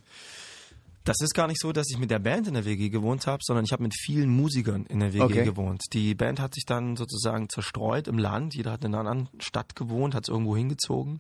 das 1.04 1.18
ist 1.19 1.33
gar 1.33 1.48
nicht 1.48 1.60
so, 1.60 1.74
dass 1.74 1.88
ich 1.92 2.00
mit 2.00 2.12
der 2.12 2.19
Band 2.19 2.48
in 2.48 2.54
der 2.54 2.63
WG 2.63 2.88
gewohnt 2.88 3.27
habe, 3.27 3.39
sondern 3.44 3.65
ich 3.65 3.74
habe 3.74 3.83
mit 3.83 3.94
vielen 3.94 4.30
Musikern 4.30 4.86
in 4.86 5.01
der 5.01 5.12
WG 5.13 5.21
Okay. 5.21 5.44
gewohnt. 5.44 5.81
Die 5.92 6.15
Band 6.15 6.39
hat 6.39 6.54
sich 6.54 6.63
dann 6.65 6.95
sozusagen 6.95 7.50
zerstreut 7.50 8.07
im 8.07 8.18
Land. 8.18 8.56
Jeder 8.56 8.71
hat 8.71 8.86
in 8.86 8.95
einer 8.95 9.10
anderen 9.10 9.30
Stadt 9.39 9.75
gewohnt, 9.75 10.15
hat 10.15 10.24
es 10.24 10.30
irgendwo 10.30 10.56
hingezogen. 10.56 11.19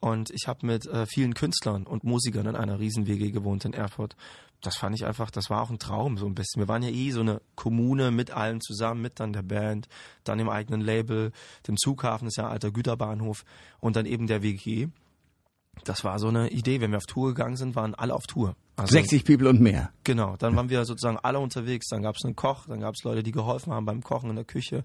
Und 0.00 0.30
ich 0.30 0.46
habe 0.46 0.66
mit 0.66 0.86
äh, 0.86 1.06
vielen 1.06 1.34
Künstlern 1.34 1.84
und 1.84 2.04
Musikern 2.04 2.46
in 2.46 2.56
einer 2.56 2.78
riesen 2.78 3.06
WG 3.06 3.30
gewohnt 3.30 3.64
in 3.64 3.72
Erfurt. 3.72 4.14
Das 4.62 4.76
fand 4.76 4.94
ich 4.96 5.04
einfach, 5.04 5.30
das 5.30 5.50
war 5.50 5.62
auch 5.62 5.70
ein 5.70 5.78
Traum 5.78 6.18
so 6.18 6.26
ein 6.26 6.34
bisschen. 6.34 6.60
Wir 6.60 6.68
waren 6.68 6.82
ja 6.82 6.90
eh 6.90 7.10
so 7.10 7.20
eine 7.20 7.40
Kommune 7.54 8.10
mit 8.10 8.30
allen 8.30 8.60
zusammen, 8.60 9.02
mit 9.02 9.20
dann 9.20 9.32
der 9.32 9.42
Band, 9.42 9.88
dann 10.24 10.38
dem 10.38 10.48
eigenen 10.48 10.80
Label, 10.80 11.32
dem 11.68 11.76
Zughafen, 11.76 12.26
das 12.26 12.32
ist 12.32 12.38
ja 12.38 12.46
ein 12.46 12.52
alter 12.52 12.70
Güterbahnhof 12.70 13.44
und 13.80 13.96
dann 13.96 14.06
eben 14.06 14.26
der 14.26 14.42
WG. 14.42 14.88
Das 15.84 16.04
war 16.04 16.18
so 16.18 16.28
eine 16.28 16.50
Idee. 16.50 16.80
Wenn 16.80 16.90
wir 16.90 16.98
auf 16.98 17.06
Tour 17.06 17.28
gegangen 17.28 17.56
sind, 17.56 17.76
waren 17.76 17.94
alle 17.94 18.14
auf 18.14 18.26
Tour. 18.26 18.56
Also, 18.76 18.92
60 18.92 19.24
People 19.24 19.48
und 19.48 19.60
mehr. 19.60 19.90
Genau, 20.04 20.36
dann 20.36 20.54
waren 20.54 20.68
wir 20.68 20.84
sozusagen 20.84 21.18
alle 21.22 21.38
unterwegs. 21.38 21.88
Dann 21.88 22.02
gab 22.02 22.16
es 22.16 22.24
einen 22.24 22.36
Koch, 22.36 22.66
dann 22.66 22.80
gab 22.80 22.94
es 22.94 23.04
Leute, 23.04 23.22
die 23.22 23.32
geholfen 23.32 23.72
haben 23.72 23.86
beim 23.86 24.02
Kochen 24.02 24.28
in 24.28 24.36
der 24.36 24.44
Küche. 24.44 24.84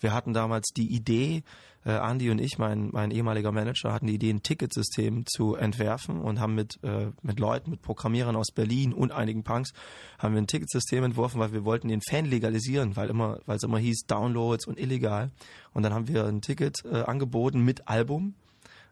Wir 0.00 0.12
hatten 0.12 0.32
damals 0.32 0.70
die 0.76 0.92
Idee, 0.92 1.44
äh, 1.84 1.92
Andy 1.92 2.30
und 2.30 2.40
ich, 2.40 2.58
mein, 2.58 2.88
mein 2.90 3.12
ehemaliger 3.12 3.52
Manager, 3.52 3.92
hatten 3.92 4.08
die 4.08 4.14
Idee, 4.14 4.30
ein 4.30 4.42
Ticketsystem 4.42 5.26
zu 5.26 5.54
entwerfen 5.54 6.20
und 6.20 6.40
haben 6.40 6.56
mit, 6.56 6.82
äh, 6.82 7.12
mit 7.22 7.38
Leuten, 7.38 7.70
mit 7.70 7.82
Programmierern 7.82 8.34
aus 8.34 8.48
Berlin 8.52 8.92
und 8.92 9.12
einigen 9.12 9.44
Punks, 9.44 9.72
haben 10.18 10.34
wir 10.34 10.42
ein 10.42 10.48
Ticketsystem 10.48 11.04
entworfen, 11.04 11.38
weil 11.38 11.52
wir 11.52 11.64
wollten 11.64 11.88
den 11.88 12.00
Fan 12.02 12.24
legalisieren, 12.24 12.96
weil 12.96 13.10
immer, 13.10 13.38
weil 13.46 13.58
es 13.58 13.62
immer 13.62 13.78
hieß 13.78 14.06
Downloads 14.08 14.66
und 14.66 14.78
illegal. 14.78 15.30
Und 15.72 15.84
dann 15.84 15.94
haben 15.94 16.08
wir 16.08 16.26
ein 16.26 16.40
Ticket 16.40 16.84
äh, 16.84 17.02
angeboten 17.02 17.60
mit 17.60 17.86
Album 17.86 18.34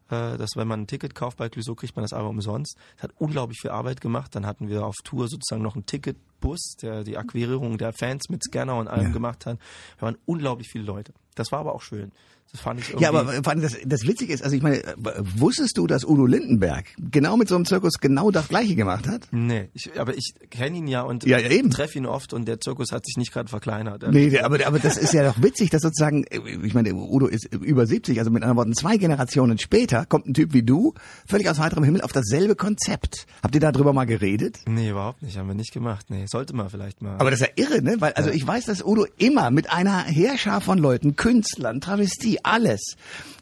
dass 0.09 0.55
wenn 0.55 0.67
man 0.67 0.81
ein 0.81 0.87
Ticket 0.87 1.15
kauft 1.15 1.37
bei 1.37 1.49
Clouseau, 1.49 1.75
kriegt 1.75 1.95
man 1.95 2.03
das 2.03 2.13
Album 2.13 2.35
umsonst. 2.37 2.77
Das 2.95 3.03
hat 3.03 3.11
unglaublich 3.17 3.59
viel 3.61 3.71
Arbeit 3.71 4.01
gemacht. 4.01 4.35
Dann 4.35 4.45
hatten 4.45 4.67
wir 4.69 4.85
auf 4.85 4.95
Tour 5.03 5.27
sozusagen 5.27 5.61
noch 5.61 5.75
einen 5.75 5.85
Ticketbus, 5.85 6.75
der 6.81 7.03
die 7.03 7.17
Akquirierung 7.17 7.77
der 7.77 7.93
Fans 7.93 8.29
mit 8.29 8.43
Scanner 8.43 8.75
und 8.77 8.87
allem 8.87 9.07
Ja. 9.07 9.11
gemacht 9.11 9.45
hat. 9.45 9.57
Wir 9.97 10.03
waren 10.07 10.17
unglaublich 10.25 10.67
viele 10.69 10.83
Leute. 10.85 11.13
Das 11.35 11.51
war 11.51 11.59
aber 11.59 11.73
auch 11.75 11.81
schön. 11.81 12.11
Das 12.51 12.61
fand 12.61 12.79
ich 12.79 12.89
irgendwie. 12.89 13.03
Ja, 13.03 13.09
aber 13.09 13.31
vor 13.43 13.47
allem 13.49 13.61
das, 13.61 13.77
das 13.85 14.07
Witzige 14.07 14.33
ist, 14.33 14.43
also 14.43 14.55
ich 14.55 14.63
meine, 14.63 14.83
äh, 14.83 14.93
wusstest 15.35 15.77
du, 15.77 15.85
dass 15.85 16.03
Udo 16.03 16.25
Lindenberg 16.25 16.85
genau 16.97 17.37
mit 17.37 17.47
so 17.47 17.55
einem 17.55 17.65
Zirkus 17.65 17.99
genau 18.01 18.31
das 18.31 18.47
Gleiche 18.47 18.75
gemacht 18.75 19.07
hat? 19.07 19.27
Nee, 19.31 19.69
ich, 19.73 19.91
aber 19.99 20.15
ich 20.17 20.33
kenne 20.49 20.77
ihn 20.77 20.87
ja 20.87 21.01
und 21.03 21.25
Ja, 21.25 21.37
ja, 21.37 21.49
eben. 21.49 21.69
treffe 21.69 21.99
ihn 21.99 22.07
oft 22.07 22.33
und 22.33 22.47
der 22.47 22.59
Zirkus 22.59 22.91
hat 22.91 23.05
sich 23.05 23.17
nicht 23.17 23.31
gerade 23.31 23.49
verkleinert. 23.49 24.03
Nee, 24.11 24.39
aber, 24.39 24.65
aber 24.65 24.79
das 24.79 24.97
ist 24.97 25.13
ja 25.13 25.23
doch 25.23 25.41
witzig, 25.43 25.69
dass 25.69 25.83
sozusagen, 25.83 26.23
äh, 26.23 26.39
ich 26.63 26.73
meine, 26.73 26.93
Udo 26.95 27.27
ist 27.27 27.45
über 27.53 27.85
70, 27.85 28.17
also 28.17 28.31
mit 28.31 28.41
anderen 28.41 28.57
Worten, 28.57 28.73
zwei 28.73 28.97
Generationen 28.97 29.59
später 29.59 30.05
kommt 30.07 30.25
ein 30.27 30.33
Typ 30.33 30.53
wie 30.53 30.63
du, 30.63 30.95
völlig 31.27 31.47
aus 31.49 31.59
heiterem 31.59 31.83
Himmel, 31.83 32.01
auf 32.01 32.13
dasselbe 32.13 32.55
Konzept. 32.55 33.27
Habt 33.43 33.53
ihr 33.53 33.61
darüber 33.61 33.93
mal 33.93 34.05
geredet? 34.05 34.57
Nee, 34.67 34.89
überhaupt 34.89 35.21
nicht. 35.21 35.37
Haben 35.37 35.47
wir 35.49 35.55
nicht 35.55 35.71
gemacht. 35.71 36.07
Nee, 36.09 36.25
sollte 36.27 36.55
man 36.55 36.69
vielleicht 36.69 37.01
mal. 37.03 37.15
Aber 37.19 37.29
das 37.29 37.41
ist 37.41 37.47
ja 37.55 37.63
irre, 37.63 37.83
ne? 37.83 37.97
Weil, 37.99 38.13
also 38.13 38.31
ich 38.31 38.45
weiß, 38.45 38.65
dass 38.65 38.83
Udo 38.83 39.05
immer 39.17 39.51
mit 39.51 39.71
einer 39.71 40.03
Heerschar 40.03 40.61
von 40.61 40.79
Leuten, 40.79 41.15
Künstlern, 41.15 41.79
Travestie, 41.79 42.38
alles, 42.43 42.95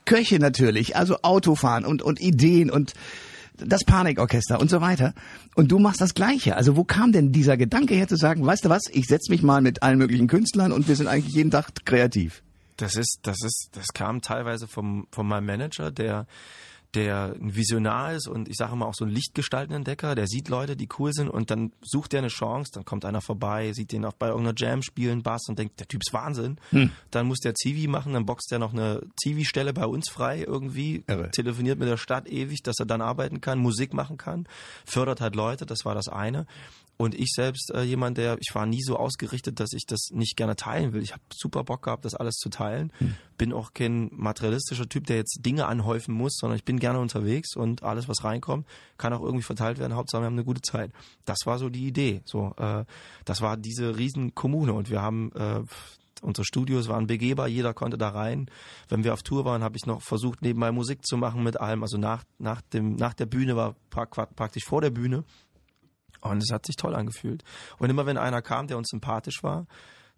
Köche 0.06 0.40
natürlich, 0.40 0.96
also 0.96 1.18
Autofahren 1.22 1.86
und, 1.86 2.02
und 2.02 2.22
Ideen 2.22 2.70
und 2.70 2.94
das 3.58 3.84
Panikorchester 3.84 4.60
und 4.60 4.70
so 4.70 4.82
weiter. 4.82 5.14
Und 5.56 5.72
du 5.72 5.80
machst 5.80 6.02
das 6.02 6.14
Gleiche. 6.14 6.56
Also 6.56 6.76
wo 6.76 6.84
kam 6.84 7.12
denn 7.12 7.32
dieser 7.32 7.58
Gedanke 7.58 7.96
her 7.96 8.08
zu 8.08 8.16
sagen, 8.16 8.46
weißt 8.46 8.66
du 8.66 8.70
was, 8.70 8.84
ich 8.92 9.06
setz 9.08 9.30
mich 9.30 9.42
mal 9.42 9.62
mit 9.62 9.84
allen 9.84 9.98
möglichen 9.98 10.28
Künstlern 10.28 10.72
und 10.72 10.88
wir 10.88 10.96
sind 10.96 11.08
eigentlich 11.08 11.34
jeden 11.34 11.52
Tag 11.52 11.86
kreativ? 11.86 12.44
Das 12.78 12.96
ist, 12.96 13.20
das 13.24 13.44
ist, 13.44 13.70
das 13.74 13.88
kam 13.94 14.22
teilweise 14.22 14.68
vom, 14.68 15.08
von 15.12 15.28
meinem 15.28 15.48
Manager, 15.48 15.92
der, 15.92 16.28
der 16.98 17.36
ein 17.40 17.56
Visionar 17.56 18.14
ist 18.14 18.28
und 18.28 18.50
ich 18.50 18.56
sage 18.58 18.76
mal 18.76 18.86
auch 18.86 18.96
so 18.96 19.06
ein 19.06 19.12
Lichtgestaltenentdecker, 19.12 20.16
der 20.16 20.28
sieht 20.28 20.50
Leute, 20.50 20.76
die 20.76 20.90
cool 20.98 21.14
sind 21.14 21.30
und 21.30 21.52
dann 21.52 21.72
sucht 21.82 22.14
er 22.14 22.20
eine 22.20 22.28
Chance, 22.30 22.72
dann 22.74 22.86
kommt 22.86 23.06
einer 23.06 23.22
vorbei, 23.22 23.72
sieht 23.74 23.92
den 23.92 24.04
auch 24.04 24.14
bei 24.14 24.30
irgendeiner 24.30 24.56
Jam 24.58 24.82
spielen, 24.82 25.22
Bass 25.22 25.48
und 25.48 25.60
denkt, 25.60 25.80
der 25.80 25.88
Typ 25.88 26.02
ist 26.06 26.14
Wahnsinn. 26.14 26.58
Dann 27.12 27.28
muss 27.28 27.40
der 27.40 27.54
Zivi 27.54 27.88
machen, 27.88 28.14
dann 28.14 28.26
boxt 28.26 28.52
er 28.52 28.60
noch 28.60 28.74
eine 28.74 29.02
Zivi-Stelle 29.22 29.74
bei 29.74 29.86
uns 29.86 30.10
frei 30.10 30.44
irgendwie, 30.46 31.04
Irre. 31.08 31.30
telefoniert 31.32 31.78
mit 31.78 31.88
der 31.88 31.98
Stadt 31.98 32.28
ewig, 32.28 32.64
dass 32.64 32.80
er 32.80 32.86
dann 32.86 33.02
arbeiten 33.02 33.42
kann, 33.42 33.60
Musik 33.60 33.94
machen 33.94 34.18
kann, 34.18 34.48
fördert 34.86 35.22
halt 35.22 35.36
Leute, 35.36 35.66
das 35.66 35.86
war 35.86 35.94
das 35.94 36.08
eine. 36.08 36.48
Und 36.98 37.14
ich 37.14 37.32
selbst 37.32 37.72
äh, 37.76 37.84
jemand, 37.84 38.18
der, 38.18 38.38
ich 38.40 38.56
war 38.56 38.66
nie 38.66 38.82
so 38.82 38.98
ausgerichtet, 38.98 39.60
dass 39.60 39.72
ich 39.74 39.86
das 39.86 40.10
nicht 40.12 40.36
gerne 40.36 40.56
teilen 40.56 40.94
will. 40.94 41.04
Ich 41.04 41.14
habe 41.14 41.22
super 41.32 41.64
Bock 41.64 41.84
gehabt, 41.84 42.06
das 42.06 42.16
alles 42.16 42.36
zu 42.36 42.50
teilen. 42.50 42.92
Bin 43.38 43.54
auch 43.54 43.74
kein 43.74 44.10
materialistischer 44.12 44.90
Typ, 44.90 45.06
der 45.06 45.18
jetzt 45.18 45.42
Dinge 45.46 45.68
anhäufen 45.68 46.16
muss, 46.16 46.38
sondern 46.38 46.58
ich 46.58 46.66
bin 46.66 46.80
gerne 46.80 47.00
unterwegs 47.00 47.56
und 47.56 47.84
alles, 47.84 48.10
was 48.10 48.24
reinkommt, 48.24 48.66
kann 48.98 49.14
auch 49.14 49.22
irgendwie 49.22 49.44
verteilt 49.44 49.78
werden. 49.78 49.96
Hauptsache, 49.96 50.24
wir 50.24 50.26
haben 50.26 50.34
eine 50.34 50.44
gute 50.44 50.62
Zeit. 50.62 50.92
Das 51.26 51.38
war 51.46 51.60
so 51.60 51.70
die 51.70 51.86
Idee. 51.86 52.22
So, 52.26 52.56
äh, 52.58 52.84
das 53.26 53.42
war 53.42 53.58
diese 53.58 53.96
riesen 53.98 54.34
Kommune 54.34 54.74
und 54.74 54.90
wir 54.90 55.02
haben 55.02 55.32
äh. 55.34 55.62
Unsere 56.22 56.46
Studios 56.46 56.88
waren 56.88 57.06
begehbar, 57.06 57.48
jeder 57.48 57.76
konnte 57.76 57.98
da 57.98 58.10
rein. 58.10 58.50
Wenn 58.90 59.04
wir 59.04 59.14
auf 59.14 59.22
Tour 59.22 59.46
waren, 59.46 59.64
habe 59.64 59.78
ich 59.78 59.86
noch 59.86 60.02
versucht, 60.02 60.42
nebenbei 60.42 60.72
Musik 60.72 61.06
zu 61.06 61.16
machen 61.16 61.44
mit 61.44 61.60
allem. 61.60 61.84
Also 61.84 61.98
nach, 61.98 62.24
nach, 62.40 62.62
dem, 62.62 62.96
nach 62.96 63.14
der 63.14 63.28
Bühne 63.28 63.56
war 63.56 63.76
praktisch 63.92 64.64
vor 64.66 64.82
der 64.82 64.90
Bühne. 64.90 65.26
Und 66.22 66.44
es 66.44 66.52
hat 66.52 66.66
sich 66.66 66.76
toll 66.76 66.96
angefühlt. 66.96 67.44
Und 67.80 67.90
immer 67.90 68.06
wenn 68.06 68.18
einer 68.18 68.42
kam, 68.42 68.68
der 68.68 68.78
uns 68.78 68.90
sympathisch 68.90 69.44
war, 69.44 69.66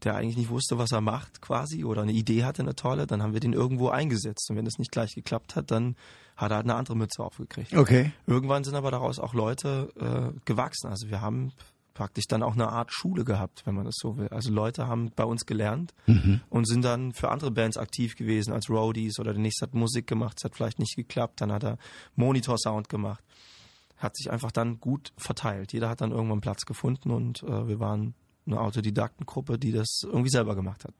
der 0.04 0.16
eigentlich 0.16 0.38
nicht 0.38 0.50
wusste, 0.50 0.78
was 0.78 0.92
er 0.92 1.02
macht 1.02 1.42
quasi 1.42 1.84
oder 1.84 2.04
eine 2.04 2.14
Idee 2.14 2.46
hatte, 2.46 2.62
eine 2.62 2.76
tolle, 2.76 3.06
dann 3.06 3.22
haben 3.22 3.34
wir 3.34 3.40
den 3.40 3.54
irgendwo 3.54 3.90
eingesetzt. 3.90 4.50
Und 4.50 4.56
wenn 4.56 4.66
das 4.66 4.78
nicht 4.78 4.92
gleich 4.92 5.14
geklappt 5.14 5.56
hat, 5.56 5.72
dann 5.72 5.96
hat 6.38 6.52
er 6.52 6.58
halt 6.58 6.66
eine 6.66 6.76
andere 6.76 6.96
Mütze 6.96 7.22
aufgekriegt. 7.22 7.76
Okay. 7.76 8.14
Irgendwann 8.26 8.64
sind 8.64 8.76
aber 8.76 8.92
daraus 8.92 9.20
auch 9.20 9.34
Leute 9.34 9.92
äh, 10.00 10.40
gewachsen. 10.46 10.88
Also 10.88 11.10
wir 11.10 11.22
haben 11.22 11.52
praktisch 11.94 12.28
dann 12.28 12.44
auch 12.44 12.54
eine 12.54 12.70
Art 12.70 12.94
Schule 12.94 13.26
gehabt, 13.26 13.64
wenn 13.66 13.76
man 13.76 13.84
das 13.84 13.96
so 13.98 14.16
will. 14.16 14.30
Also 14.30 14.52
Leute 14.52 14.88
haben 14.88 15.12
bei 15.18 15.26
uns 15.26 15.46
gelernt 15.46 15.94
mhm. 16.08 16.40
und 16.50 16.66
sind 16.66 16.86
dann 16.86 17.12
für 17.12 17.30
andere 17.30 17.52
Bands 17.52 17.76
aktiv 17.76 18.16
gewesen 18.16 18.54
als 18.54 18.70
Roadies 18.70 19.20
oder 19.20 19.34
der 19.34 19.42
nächste 19.42 19.66
hat 19.66 19.74
Musik 19.74 20.08
gemacht, 20.08 20.38
es 20.38 20.46
hat 20.46 20.56
vielleicht 20.56 20.80
nicht 20.80 20.96
geklappt, 20.96 21.42
dann 21.42 21.52
hat 21.52 21.66
er 21.66 21.78
Monitor 22.16 22.58
Sound 22.58 22.88
gemacht. 22.88 23.22
Hat 24.00 24.18
sich 24.18 24.32
einfach 24.32 24.52
dann 24.52 24.80
gut 24.80 25.14
verteilt. 25.18 25.74
Jeder 25.74 25.90
hat 25.90 26.02
dann 26.02 26.12
irgendwann 26.12 26.42
Platz 26.42 26.66
gefunden 26.66 27.12
und 27.12 27.44
äh, 27.44 27.68
wir 27.68 27.80
waren 27.80 28.16
eine 28.48 28.60
Autodidaktengruppe, 28.60 29.60
die 29.60 29.72
das 29.72 30.02
irgendwie 30.04 30.32
selber 30.32 30.56
gemacht 30.56 30.86
hat. 30.86 30.94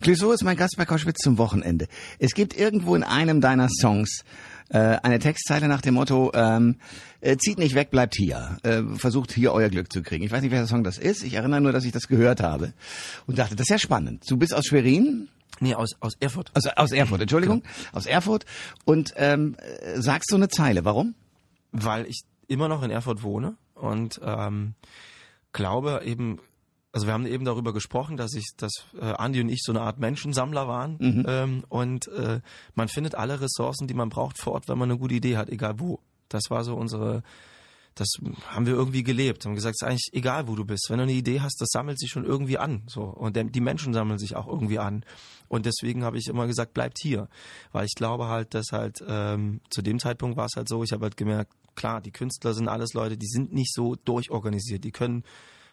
Clouseau 0.00 0.32
ist 0.32 0.44
mein 0.44 0.56
Gast 0.56 0.76
bei 0.76 0.84
Koschwitz 0.84 1.18
zum 1.18 1.38
Wochenende. 1.38 1.88
Es 2.18 2.32
gibt 2.34 2.56
irgendwo 2.56 2.94
in 2.94 3.02
einem 3.02 3.40
deiner 3.40 3.68
Songs 3.68 4.24
äh, 4.68 4.78
eine 4.78 5.18
Textzeile 5.18 5.68
nach 5.68 5.80
dem 5.80 5.94
Motto, 5.94 6.32
ähm, 6.34 6.76
äh, 7.20 7.36
zieht 7.36 7.58
nicht 7.58 7.74
weg, 7.74 7.90
bleibt 7.90 8.14
hier. 8.14 8.58
Äh, 8.62 8.82
versucht 8.96 9.32
hier 9.32 9.52
euer 9.52 9.68
Glück 9.68 9.92
zu 9.92 10.02
kriegen. 10.02 10.24
Ich 10.24 10.30
weiß 10.30 10.42
nicht, 10.42 10.50
welcher 10.50 10.66
Song 10.66 10.84
das 10.84 10.98
ist. 10.98 11.22
Ich 11.24 11.34
erinnere 11.34 11.60
nur, 11.60 11.72
dass 11.72 11.84
ich 11.84 11.92
das 11.92 12.08
gehört 12.08 12.40
habe 12.40 12.72
und 13.26 13.38
dachte, 13.38 13.56
das 13.56 13.64
ist 13.64 13.70
ja 13.70 13.78
spannend. 13.78 14.24
Du 14.28 14.36
bist 14.36 14.54
aus 14.54 14.66
Schwerin? 14.66 15.28
Nee, 15.60 15.74
aus, 15.74 15.96
aus 16.00 16.14
Erfurt. 16.20 16.50
Also 16.54 16.70
aus 16.76 16.92
Erfurt, 16.92 17.22
Entschuldigung. 17.22 17.62
Genau. 17.62 17.74
Aus 17.92 18.06
Erfurt. 18.06 18.44
Und 18.84 19.14
ähm, 19.16 19.56
sagst 19.96 20.30
du 20.30 20.36
eine 20.36 20.48
Zeile. 20.48 20.84
Warum? 20.84 21.14
Weil 21.72 22.06
ich 22.06 22.22
immer 22.48 22.68
noch 22.68 22.82
in 22.82 22.90
Erfurt 22.90 23.22
wohne 23.22 23.56
und 23.74 24.20
ähm, 24.22 24.74
glaube 25.52 26.02
eben 26.04 26.40
also 26.96 27.06
wir 27.06 27.12
haben 27.12 27.26
eben 27.26 27.44
darüber 27.44 27.74
gesprochen, 27.74 28.16
dass 28.16 28.32
ich, 28.32 28.46
dass 28.56 28.72
äh, 28.98 29.04
Andi 29.04 29.42
und 29.42 29.50
ich 29.50 29.60
so 29.62 29.70
eine 29.70 29.82
Art 29.82 29.98
Menschensammler 29.98 30.66
waren. 30.66 30.96
Mhm. 30.98 31.26
Ähm, 31.28 31.64
und 31.68 32.08
äh, 32.08 32.40
man 32.74 32.88
findet 32.88 33.14
alle 33.14 33.38
Ressourcen, 33.38 33.86
die 33.86 33.92
man 33.92 34.08
braucht 34.08 34.40
vor 34.40 34.54
Ort, 34.54 34.66
wenn 34.68 34.78
man 34.78 34.90
eine 34.90 34.98
gute 34.98 35.14
Idee 35.14 35.36
hat, 35.36 35.50
egal 35.50 35.78
wo. 35.78 36.00
Das 36.30 36.44
war 36.48 36.64
so 36.64 36.74
unsere, 36.74 37.22
das 37.96 38.08
haben 38.48 38.64
wir 38.64 38.72
irgendwie 38.72 39.02
gelebt. 39.02 39.44
Haben 39.44 39.54
gesagt, 39.54 39.76
es 39.78 39.82
ist 39.84 39.88
eigentlich 39.90 40.08
egal, 40.12 40.48
wo 40.48 40.54
du 40.54 40.64
bist. 40.64 40.86
Wenn 40.88 40.96
du 40.96 41.02
eine 41.02 41.12
Idee 41.12 41.42
hast, 41.42 41.60
das 41.60 41.68
sammelt 41.70 41.98
sich 41.98 42.08
schon 42.08 42.24
irgendwie 42.24 42.56
an. 42.56 42.84
So 42.86 43.02
und 43.02 43.36
die 43.36 43.60
Menschen 43.60 43.92
sammeln 43.92 44.18
sich 44.18 44.34
auch 44.34 44.46
irgendwie 44.46 44.78
an. 44.78 45.04
Und 45.48 45.66
deswegen 45.66 46.02
habe 46.02 46.16
ich 46.16 46.28
immer 46.28 46.46
gesagt, 46.46 46.72
bleibt 46.72 46.96
hier, 46.98 47.28
weil 47.72 47.84
ich 47.84 47.94
glaube 47.94 48.28
halt, 48.28 48.54
dass 48.54 48.72
halt 48.72 49.04
ähm, 49.06 49.60
zu 49.68 49.82
dem 49.82 49.98
Zeitpunkt 49.98 50.38
war 50.38 50.46
es 50.46 50.56
halt 50.56 50.70
so. 50.70 50.82
Ich 50.82 50.92
habe 50.92 51.04
halt 51.04 51.18
gemerkt, 51.18 51.52
klar, 51.76 52.00
die 52.00 52.10
Künstler 52.10 52.54
sind 52.54 52.68
alles 52.68 52.94
Leute, 52.94 53.16
die 53.16 53.28
sind 53.28 53.52
nicht 53.52 53.72
so 53.72 53.94
durchorganisiert. 53.94 54.84
Die 54.84 54.92
können 54.92 55.24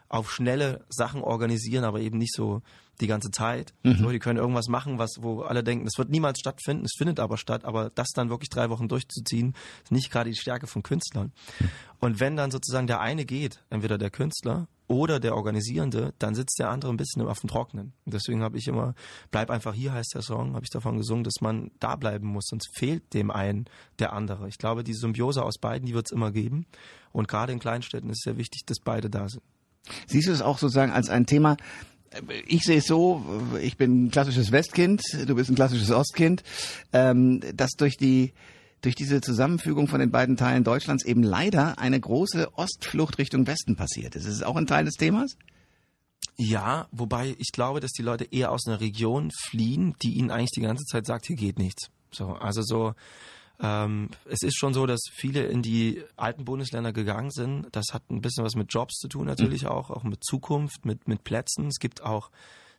auf 0.10 0.32
schnelle 0.32 0.86
Sachen 0.90 1.22
organisieren, 1.22 1.84
aber 1.84 2.00
eben 2.00 2.20
nicht 2.20 2.36
so 2.36 2.62
die 3.02 3.08
ganze 3.08 3.32
Zeit. 3.32 3.74
Mhm. 3.82 3.98
So, 3.98 4.12
die 4.12 4.20
können 4.20 4.38
irgendwas 4.38 4.68
machen, 4.68 5.00
was, 5.00 5.16
wo 5.22 5.42
alle 5.42 5.64
denken, 5.64 5.88
es 5.88 5.98
wird 5.98 6.10
niemals 6.10 6.40
stattfinden, 6.40 6.86
es 6.86 6.94
findet 6.96 7.20
aber 7.20 7.38
statt, 7.38 7.66
aber 7.66 7.90
das 7.90 8.10
dann 8.14 8.30
wirklich 8.30 8.50
drei 8.50 8.70
Wochen 8.70 8.88
durchzuziehen, 8.88 9.56
ist 9.84 9.92
nicht 9.92 10.12
gerade 10.12 10.30
die 10.30 10.36
Stärke 10.36 10.68
von 10.68 10.84
Künstlern. 10.84 11.32
Mhm. 11.60 11.70
Und 12.00 12.20
wenn 12.20 12.36
dann 12.36 12.52
sozusagen 12.52 12.86
der 12.86 13.00
eine 13.00 13.26
geht, 13.26 13.64
entweder 13.72 13.98
der 13.98 14.12
Künstler 14.12 14.68
oder 14.88 15.20
der 15.20 15.36
Organisierende, 15.36 16.14
dann 16.20 16.36
sitzt 16.36 16.60
der 16.60 16.70
andere 16.70 16.92
ein 16.92 16.98
bisschen 16.98 17.26
auf 17.28 17.40
dem 17.40 17.50
Trocknen. 17.50 17.94
Und 18.06 18.14
deswegen 18.14 18.44
habe 18.44 18.58
ich 18.58 18.68
immer, 18.68 18.96
bleib 19.32 19.50
einfach 19.50 19.74
hier 19.74 19.94
heißt 19.94 20.14
der 20.14 20.22
Song, 20.22 20.56
habe 20.56 20.64
ich 20.64 20.70
davon 20.70 20.98
gesungen, 20.98 21.24
dass 21.24 21.42
man 21.42 21.72
da 21.80 21.96
bleiben 21.96 22.28
muss, 22.28 22.48
sonst 22.48 22.70
fehlt 22.78 23.14
dem 23.14 23.32
einen 23.32 23.66
der 24.00 24.14
andere. 24.14 24.48
Ich 24.48 24.58
glaube, 24.58 24.84
die 24.84 24.94
Symbiose 24.94 25.44
aus 25.44 25.58
beiden, 25.58 25.88
die 25.88 25.94
wird 25.94 26.08
es 26.08 26.12
immer 26.12 26.32
geben. 26.32 26.66
Und 27.12 27.28
gerade 27.28 27.54
in 27.54 27.60
Kleinstädten 27.60 28.10
ist 28.10 28.20
es 28.20 28.24
sehr 28.24 28.38
wichtig, 28.38 28.66
dass 28.66 28.80
beide 28.80 29.10
da 29.10 29.30
sind. 29.30 29.44
Siehst 30.08 30.28
du 30.28 30.32
es 30.32 30.42
auch 30.42 30.58
sozusagen 30.58 30.92
als 30.92 31.10
ein 31.10 31.26
Thema, 31.26 31.58
ich 32.48 32.62
sehe 32.62 32.78
es 32.78 32.86
so, 32.86 33.24
ich 33.62 33.78
bin 33.78 34.06
ein 34.06 34.12
klassisches 34.12 34.52
Westkind, 34.52 35.02
du 35.26 35.36
bist 35.36 35.50
ein 35.50 35.56
klassisches 35.56 35.92
Ostkind, 35.92 36.44
ähm, 36.92 37.42
dass 37.56 37.72
durch 37.72 37.98
die 37.98 38.34
durch 38.84 38.96
diese 38.96 39.22
Zusammenfügung 39.22 39.88
von 39.88 40.00
den 40.00 40.12
beiden 40.12 40.38
Teilen 40.38 40.64
Deutschlands 40.64 41.06
eben 41.06 41.24
leider 41.24 41.80
eine 41.80 42.00
große 42.00 42.56
Ostflucht 42.58 43.18
Richtung 43.18 43.48
Westen 43.48 43.76
passiert 43.76 44.16
ist. 44.16 44.26
Ist 44.26 44.36
es 44.36 44.44
auch 44.44 44.58
ein 44.58 44.68
Teil 44.68 44.86
des 44.86 44.96
Themas? 44.96 45.38
Ja, 46.36 46.88
wobei 46.92 47.36
ich 47.40 47.52
glaube, 47.54 47.80
dass 47.80 47.92
die 47.92 48.02
Leute 48.02 48.26
eher 48.26 48.52
aus 48.52 48.68
einer 48.68 48.82
Region 48.82 49.32
fliehen, 49.32 49.96
die 50.02 50.14
ihnen 50.14 50.32
eigentlich 50.32 50.52
die 50.52 50.62
ganze 50.62 50.84
Zeit 50.86 51.06
sagt, 51.06 51.28
hier 51.28 51.36
geht 51.36 51.60
nichts. 51.60 51.90
So, 52.12 52.34
also 52.34 52.62
so 52.62 52.94
ähm, 53.62 54.10
es 54.26 54.42
ist 54.42 54.58
schon 54.58 54.74
so, 54.74 54.86
dass 54.86 55.02
viele 55.12 55.46
in 55.46 55.62
die 55.62 56.04
alten 56.18 56.44
Bundesländer 56.44 56.92
gegangen 56.92 57.32
sind. 57.32 57.68
Das 57.72 57.88
hat 57.94 58.10
ein 58.10 58.22
bisschen 58.22 58.44
was 58.44 58.56
mit 58.56 58.74
Jobs 58.74 58.96
zu 58.96 59.08
tun, 59.08 59.28
natürlich 59.28 59.64
mhm. 59.64 59.70
auch, 59.70 59.90
auch 59.92 60.04
mit 60.04 60.24
Zukunft, 60.24 60.86
mit, 60.86 61.08
mit 61.08 61.24
Plätzen. 61.24 61.68
Es 61.68 61.80
gibt 61.80 62.04
auch 62.04 62.32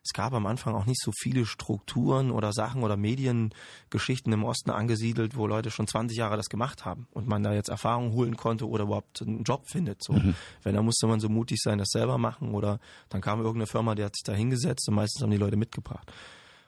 es 0.05 0.13
gab 0.13 0.35
am 0.35 0.45
Anfang 0.45 0.75
auch 0.75 0.85
nicht 0.85 1.01
so 1.01 1.13
viele 1.19 1.47
Strukturen 1.47 2.31
oder 2.31 2.53
Sachen 2.53 2.83
oder 2.83 2.97
Mediengeschichten 2.97 4.33
im 4.33 4.45
Osten 4.45 4.71
angesiedelt, 4.71 5.35
wo 5.35 5.47
Leute 5.47 5.71
schon 5.71 5.87
20 5.87 6.17
Jahre 6.17 6.37
das 6.37 6.51
gemacht 6.51 6.85
haben 6.85 7.09
und 7.13 7.27
man 7.27 7.43
da 7.43 7.55
jetzt 7.55 7.71
Erfahrung 7.71 8.13
holen 8.13 8.37
konnte 8.37 8.69
oder 8.69 8.85
überhaupt 8.85 9.23
einen 9.23 9.45
Job 9.45 9.67
findet. 9.67 10.05
So. 10.05 10.13
Mhm. 10.13 10.35
Wenn, 10.63 10.75
dann 10.75 10.85
musste 10.85 11.07
man 11.07 11.21
so 11.21 11.31
mutig 11.31 11.59
sein, 11.63 11.79
das 11.79 11.89
selber 11.89 12.19
machen 12.19 12.53
oder 12.53 12.81
dann 13.09 13.23
kam 13.23 13.39
irgendeine 13.39 13.67
Firma, 13.67 13.95
die 13.95 14.05
hat 14.05 14.15
sich 14.15 14.25
da 14.25 14.35
hingesetzt 14.35 14.87
und 14.89 14.95
meistens 14.95 15.23
haben 15.23 15.31
die 15.31 15.39
Leute 15.39 15.57
mitgebracht. 15.57 16.13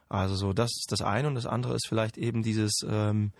Also 0.09 0.35
so, 0.35 0.53
das 0.55 0.71
ist 0.71 0.91
das 0.91 1.03
eine 1.03 1.29
und 1.29 1.35
das 1.35 1.47
andere 1.47 1.75
ist 1.75 1.87
vielleicht 1.89 2.17
eben 2.17 2.43
dieses, 2.43 2.73
ähm, 2.89 3.33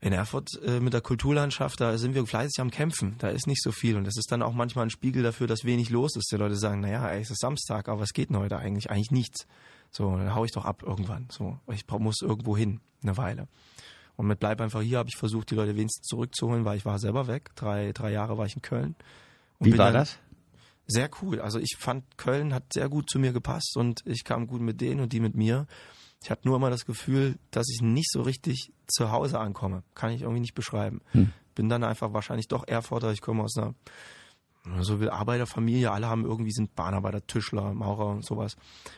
in 0.00 0.12
Erfurt 0.12 0.50
äh, 0.62 0.80
mit 0.80 0.92
der 0.92 1.00
Kulturlandschaft, 1.00 1.80
da 1.80 1.96
sind 1.96 2.14
wir 2.14 2.26
fleißig 2.26 2.60
am 2.60 2.70
Kämpfen. 2.70 3.16
Da 3.18 3.28
ist 3.28 3.46
nicht 3.46 3.62
so 3.62 3.72
viel. 3.72 3.96
Und 3.96 4.04
das 4.04 4.16
ist 4.16 4.30
dann 4.30 4.42
auch 4.42 4.52
manchmal 4.52 4.86
ein 4.86 4.90
Spiegel 4.90 5.22
dafür, 5.22 5.46
dass 5.46 5.64
wenig 5.64 5.90
los 5.90 6.16
ist. 6.16 6.30
Die 6.30 6.36
Leute 6.36 6.56
sagen, 6.56 6.80
naja, 6.80 7.08
ey, 7.08 7.22
es 7.22 7.30
ist 7.30 7.40
Samstag, 7.40 7.88
aber 7.88 8.00
was 8.00 8.12
geht 8.12 8.28
denn 8.28 8.38
heute 8.38 8.58
eigentlich? 8.58 8.90
Eigentlich 8.90 9.10
nichts. 9.10 9.46
So, 9.90 10.16
dann 10.16 10.34
hau 10.34 10.44
ich 10.44 10.52
doch 10.52 10.64
ab 10.64 10.82
irgendwann. 10.82 11.28
So, 11.30 11.58
ich 11.72 11.86
muss 11.88 12.20
irgendwo 12.20 12.56
hin, 12.56 12.80
eine 13.02 13.16
Weile. 13.16 13.48
Und 14.16 14.26
mit 14.26 14.40
Bleib 14.40 14.60
einfach 14.60 14.82
hier 14.82 14.98
habe 14.98 15.08
ich 15.08 15.16
versucht, 15.16 15.50
die 15.50 15.54
Leute 15.54 15.76
wenigstens 15.76 16.06
zurückzuholen, 16.06 16.64
weil 16.64 16.76
ich 16.76 16.84
war 16.84 16.98
selber 16.98 17.26
weg. 17.26 17.50
Drei, 17.54 17.92
drei 17.92 18.12
Jahre 18.12 18.36
war 18.36 18.46
ich 18.46 18.56
in 18.56 18.62
Köln. 18.62 18.96
Wie 19.60 19.76
war 19.76 19.92
das? 19.92 20.18
Sehr 20.86 21.10
cool. 21.20 21.40
Also 21.40 21.58
ich 21.58 21.76
fand, 21.78 22.04
Köln 22.16 22.54
hat 22.54 22.72
sehr 22.72 22.88
gut 22.88 23.10
zu 23.10 23.18
mir 23.18 23.32
gepasst 23.32 23.76
und 23.76 24.02
ich 24.04 24.24
kam 24.24 24.46
gut 24.46 24.60
mit 24.60 24.80
denen 24.80 25.00
und 25.00 25.12
die 25.12 25.20
mit 25.20 25.34
mir. 25.34 25.66
Ich 26.26 26.30
hatte 26.32 26.48
nur 26.48 26.56
immer 26.56 26.70
das 26.70 26.86
Gefühl, 26.86 27.38
dass 27.52 27.68
ich 27.72 27.82
nicht 27.82 28.10
so 28.10 28.20
richtig 28.20 28.72
zu 28.88 29.12
Hause 29.12 29.38
ankomme. 29.38 29.84
Kann 29.94 30.10
ich 30.10 30.22
irgendwie 30.22 30.40
nicht 30.40 30.56
beschreiben. 30.56 31.00
Hm. 31.12 31.30
Bin 31.54 31.68
dann 31.68 31.84
einfach 31.84 32.14
wahrscheinlich 32.14 32.48
doch 32.48 32.66
Erfurter. 32.66 33.12
Ich 33.12 33.20
komme 33.20 33.44
aus 33.44 33.56
einer 33.56 33.74
so 34.80 34.98
will 34.98 35.08
Arbeiterfamilie, 35.08 35.92
alle 35.92 36.08
haben 36.08 36.24
irgendwie 36.24 36.50
sind 36.50 36.74
Bahnarbeiter, 36.74 37.24
Tischler, 37.28 37.72
Maurer 37.74 38.08
und 38.08 38.24
sowas. 38.24 38.56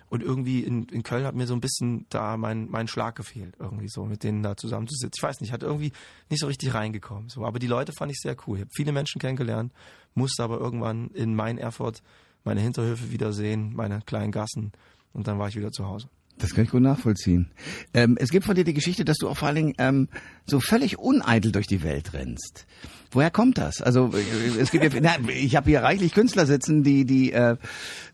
Und 0.08 0.22
irgendwie 0.22 0.60
in, 0.60 0.84
in 0.84 1.02
Köln 1.02 1.26
hat 1.26 1.34
mir 1.34 1.46
so 1.46 1.52
ein 1.52 1.60
bisschen 1.60 2.06
da 2.08 2.38
mein, 2.38 2.70
mein 2.70 2.88
Schlag 2.88 3.16
gefehlt, 3.16 3.56
irgendwie 3.58 3.90
so, 3.90 4.06
mit 4.06 4.22
denen 4.22 4.42
da 4.42 4.56
zusammenzusitzen. 4.56 5.12
Ich 5.14 5.22
weiß 5.22 5.42
nicht, 5.42 5.52
hat 5.52 5.62
irgendwie 5.62 5.92
nicht 6.30 6.40
so 6.40 6.46
richtig 6.46 6.72
reingekommen. 6.72 7.28
So. 7.28 7.44
Aber 7.44 7.58
die 7.58 7.66
Leute 7.66 7.92
fand 7.92 8.10
ich 8.10 8.20
sehr 8.22 8.38
cool. 8.46 8.56
Ich 8.56 8.62
habe 8.62 8.70
viele 8.74 8.92
Menschen 8.92 9.20
kennengelernt, 9.20 9.74
musste 10.14 10.42
aber 10.42 10.58
irgendwann 10.58 11.08
in 11.08 11.34
mein 11.34 11.58
Erfurt 11.58 12.02
meine 12.42 12.62
Hinterhöfe 12.62 13.12
wiedersehen, 13.12 13.76
meine 13.76 14.00
kleinen 14.00 14.32
Gassen 14.32 14.72
und 15.12 15.28
dann 15.28 15.38
war 15.38 15.48
ich 15.48 15.56
wieder 15.56 15.72
zu 15.72 15.86
Hause. 15.86 16.08
Das 16.38 16.54
kann 16.54 16.64
ich 16.64 16.70
gut 16.70 16.82
nachvollziehen. 16.82 17.50
Ähm, 17.94 18.16
es 18.18 18.30
gibt 18.30 18.46
von 18.46 18.54
dir 18.54 18.64
die 18.64 18.74
Geschichte, 18.74 19.04
dass 19.04 19.18
du 19.18 19.28
auch 19.28 19.36
vor 19.36 19.48
allen 19.48 19.56
Dingen 19.56 19.74
ähm, 19.78 20.08
so 20.46 20.60
völlig 20.60 20.98
uneitel 20.98 21.52
durch 21.52 21.66
die 21.66 21.82
Welt 21.82 22.14
rennst. 22.14 22.66
Woher 23.10 23.30
kommt 23.30 23.56
das? 23.56 23.80
Also 23.80 24.12
äh, 24.14 24.60
es 24.60 24.70
gibt 24.70 24.84
ja, 24.84 25.00
na, 25.00 25.16
ich 25.30 25.56
habe 25.56 25.70
hier 25.70 25.82
reichlich 25.82 26.12
Künstler 26.12 26.46
sitzen, 26.46 26.82
die 26.82 27.04
die 27.06 27.32
äh, 27.32 27.56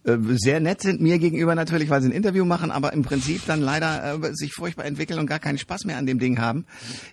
äh, 0.04 0.18
sehr 0.34 0.60
nett 0.60 0.80
sind 0.82 1.00
mir 1.00 1.18
gegenüber 1.18 1.54
natürlich, 1.54 1.90
weil 1.90 2.00
sie 2.00 2.08
ein 2.08 2.12
Interview 2.12 2.44
machen, 2.44 2.70
aber 2.70 2.92
im 2.92 3.02
Prinzip 3.02 3.44
dann 3.46 3.60
leider 3.60 4.14
äh, 4.22 4.34
sich 4.34 4.52
furchtbar 4.52 4.84
entwickeln 4.84 5.18
und 5.18 5.26
gar 5.26 5.40
keinen 5.40 5.58
Spaß 5.58 5.84
mehr 5.84 5.98
an 5.98 6.06
dem 6.06 6.18
Ding 6.18 6.40
haben. 6.40 6.64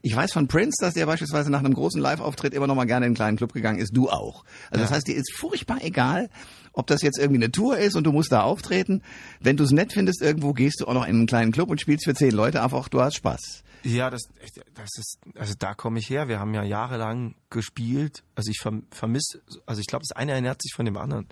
Ich 0.03 0.15
weiß 0.15 0.31
von 0.31 0.47
Prince, 0.47 0.77
dass 0.79 0.93
der 0.93 1.07
beispielsweise 1.07 1.49
nach 1.49 1.59
einem 1.59 1.73
großen 1.73 1.99
Live-Auftritt 1.99 2.53
immer 2.53 2.67
noch 2.67 2.75
mal 2.75 2.85
gerne 2.85 3.05
in 3.05 3.09
einen 3.09 3.15
kleinen 3.15 3.37
Club 3.37 3.53
gegangen 3.53 3.79
ist. 3.79 3.97
Du 3.97 4.09
auch. 4.09 4.43
Also 4.69 4.81
ja. 4.81 4.87
das 4.87 4.91
heißt, 4.91 5.07
dir 5.07 5.15
ist 5.15 5.33
furchtbar 5.33 5.79
egal, 5.81 6.29
ob 6.73 6.87
das 6.87 7.01
jetzt 7.01 7.17
irgendwie 7.17 7.43
eine 7.43 7.51
Tour 7.51 7.77
ist 7.77 7.95
und 7.95 8.05
du 8.05 8.11
musst 8.11 8.31
da 8.31 8.41
auftreten. 8.41 9.01
Wenn 9.39 9.57
du 9.57 9.63
es 9.63 9.71
nett 9.71 9.93
findest, 9.93 10.21
irgendwo 10.21 10.53
gehst 10.53 10.81
du 10.81 10.87
auch 10.87 10.93
noch 10.93 11.05
in 11.05 11.15
einen 11.15 11.27
kleinen 11.27 11.51
Club 11.51 11.69
und 11.69 11.81
spielst 11.81 12.05
für 12.05 12.13
zehn 12.13 12.31
Leute 12.31 12.63
einfach, 12.63 12.87
du 12.89 13.01
hast 13.01 13.15
Spaß. 13.15 13.63
Ja, 13.83 14.09
das, 14.09 14.21
das 14.75 14.89
ist, 14.97 15.19
also 15.35 15.53
da 15.57 15.73
komme 15.73 15.99
ich 15.99 16.09
her. 16.09 16.27
Wir 16.27 16.39
haben 16.39 16.53
ja 16.53 16.63
jahrelang 16.63 17.35
gespielt. 17.49 18.23
Also 18.35 18.51
ich 18.51 18.59
vermisse, 18.59 19.41
also 19.65 19.81
ich 19.81 19.87
glaube, 19.87 20.05
das 20.07 20.15
eine 20.15 20.33
ernährt 20.33 20.61
sich 20.61 20.73
von 20.75 20.85
dem 20.85 20.97
anderen. 20.97 21.27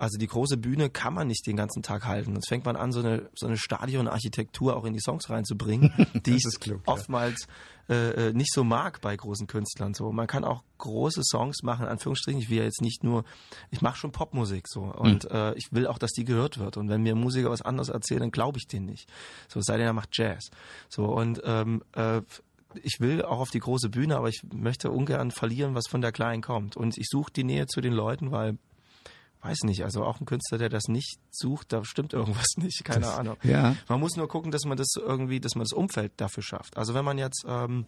Also 0.00 0.16
die 0.16 0.28
große 0.28 0.56
Bühne 0.56 0.88
kann 0.88 1.12
man 1.12 1.26
nicht 1.26 1.46
den 1.46 1.56
ganzen 1.56 1.82
Tag 1.82 2.06
halten. 2.06 2.34
Jetzt 2.34 2.48
fängt 2.48 2.64
man 2.64 2.74
an, 2.74 2.90
so 2.90 3.00
eine, 3.00 3.28
so 3.34 3.46
eine 3.46 3.58
Stadionarchitektur 3.58 4.74
auch 4.74 4.86
in 4.86 4.94
die 4.94 5.00
Songs 5.00 5.28
reinzubringen, 5.28 5.92
die 6.24 6.36
ich 6.36 6.44
klug, 6.58 6.80
oftmals 6.86 7.46
äh, 7.90 8.28
äh, 8.28 8.32
nicht 8.32 8.50
so 8.54 8.64
mag 8.64 9.02
bei 9.02 9.14
großen 9.14 9.46
Künstlern. 9.46 9.92
So, 9.92 10.10
man 10.10 10.26
kann 10.26 10.42
auch 10.42 10.62
große 10.78 11.20
Songs 11.22 11.62
machen, 11.62 11.86
Anführungsstrichen. 11.86 12.40
Ich 12.40 12.48
will 12.48 12.56
ja 12.56 12.64
jetzt 12.64 12.80
nicht 12.80 13.04
nur, 13.04 13.24
ich 13.70 13.82
mache 13.82 13.98
schon 13.98 14.10
Popmusik 14.10 14.68
so 14.68 14.84
und 14.84 15.24
Hm. 15.24 15.30
äh, 15.32 15.54
ich 15.58 15.70
will 15.70 15.86
auch, 15.86 15.98
dass 15.98 16.12
die 16.12 16.24
gehört 16.24 16.58
wird. 16.58 16.78
Und 16.78 16.88
wenn 16.88 17.02
mir 17.02 17.14
Musiker 17.14 17.50
was 17.50 17.60
anderes 17.60 17.90
erzählt, 17.90 18.22
dann 18.22 18.30
glaube 18.30 18.56
ich 18.56 18.66
den 18.66 18.86
nicht. 18.86 19.06
So, 19.48 19.60
es 19.60 19.66
sei 19.66 19.76
denn, 19.76 19.86
er 19.86 19.92
macht 19.92 20.16
Jazz. 20.16 20.50
So 20.88 21.04
und 21.04 21.42
ähm, 21.44 21.82
äh, 21.92 22.22
ich 22.82 23.00
will 23.00 23.22
auch 23.22 23.40
auf 23.40 23.50
die 23.50 23.58
große 23.58 23.90
Bühne, 23.90 24.16
aber 24.16 24.28
ich 24.30 24.42
möchte 24.50 24.90
ungern 24.90 25.30
verlieren, 25.30 25.74
was 25.74 25.88
von 25.88 26.00
der 26.00 26.12
Kleinen 26.12 26.40
kommt. 26.40 26.74
Und 26.76 26.96
ich 26.96 27.08
suche 27.10 27.32
die 27.32 27.44
Nähe 27.44 27.66
zu 27.66 27.82
den 27.82 27.92
Leuten, 27.92 28.30
weil 28.30 28.56
weiß 29.42 29.62
nicht, 29.64 29.84
also 29.84 30.04
auch 30.04 30.20
ein 30.20 30.26
Künstler, 30.26 30.58
der 30.58 30.68
das 30.68 30.88
nicht 30.88 31.18
sucht, 31.30 31.72
da 31.72 31.84
stimmt 31.84 32.12
irgendwas 32.12 32.46
nicht, 32.56 32.84
keine 32.84 33.00
Das- 33.06 33.18
Ahnung. 33.18 33.36
ja. 33.42 33.74
Man 33.88 34.00
muss 34.00 34.16
nur 34.16 34.28
gucken, 34.28 34.50
dass 34.50 34.64
man 34.64 34.76
das 34.76 34.88
irgendwie, 34.96 35.40
dass 35.40 35.54
man 35.54 35.64
das 35.64 35.72
Umfeld 35.72 36.12
dafür 36.18 36.42
schafft. 36.42 36.76
Also 36.76 36.94
wenn 36.94 37.04
man 37.04 37.18
jetzt 37.18 37.44
ähm, 37.48 37.86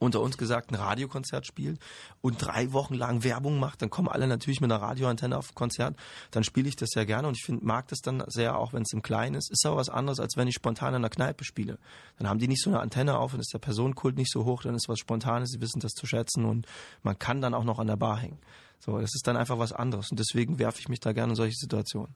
unter 0.00 0.20
uns 0.20 0.38
gesagt 0.38 0.72
ein 0.72 0.76
Radiokonzert 0.76 1.46
spielt 1.46 1.78
und 2.20 2.38
drei 2.38 2.72
Wochen 2.72 2.94
lang 2.94 3.22
Werbung 3.22 3.60
macht, 3.60 3.82
dann 3.82 3.90
kommen 3.90 4.08
alle 4.08 4.26
natürlich 4.26 4.60
mit 4.60 4.72
einer 4.72 4.82
Radioantenne 4.82 5.36
auf 5.36 5.54
Konzert, 5.54 5.94
dann 6.30 6.42
spiele 6.42 6.68
ich 6.68 6.74
das 6.74 6.88
sehr 6.90 7.06
gerne 7.06 7.28
und 7.28 7.36
ich 7.36 7.44
find, 7.44 7.62
mag 7.62 7.86
das 7.88 8.00
dann 8.00 8.24
sehr, 8.26 8.56
auch 8.56 8.72
wenn 8.72 8.82
es 8.82 8.92
im 8.92 9.02
Kleinen 9.02 9.36
ist. 9.36 9.50
Ist 9.50 9.64
aber 9.66 9.76
was 9.76 9.90
anderes, 9.90 10.18
als 10.18 10.36
wenn 10.36 10.48
ich 10.48 10.54
spontan 10.54 10.88
in 10.88 10.96
einer 10.96 11.10
Kneipe 11.10 11.44
spiele. 11.44 11.78
Dann 12.18 12.28
haben 12.28 12.38
die 12.38 12.48
nicht 12.48 12.62
so 12.62 12.70
eine 12.70 12.80
Antenne 12.80 13.18
auf 13.18 13.34
und 13.34 13.40
ist 13.40 13.52
der 13.52 13.58
Personenkult 13.58 14.16
nicht 14.16 14.32
so 14.32 14.44
hoch, 14.44 14.62
dann 14.62 14.74
ist 14.74 14.88
was 14.88 14.98
Spontanes, 14.98 15.50
sie 15.50 15.60
wissen 15.60 15.80
das 15.80 15.92
zu 15.92 16.06
schätzen 16.06 16.46
und 16.46 16.66
man 17.02 17.18
kann 17.18 17.40
dann 17.40 17.54
auch 17.54 17.64
noch 17.64 17.78
an 17.78 17.86
der 17.86 17.96
Bar 17.96 18.18
hängen. 18.18 18.38
So, 18.78 18.98
das 18.98 19.14
ist 19.14 19.26
dann 19.26 19.36
einfach 19.36 19.58
was 19.58 19.72
anderes 19.72 20.10
und 20.10 20.18
deswegen 20.18 20.58
werfe 20.58 20.80
ich 20.80 20.88
mich 20.88 21.00
da 21.00 21.12
gerne 21.12 21.32
in 21.32 21.36
solche 21.36 21.56
Situationen. 21.56 22.14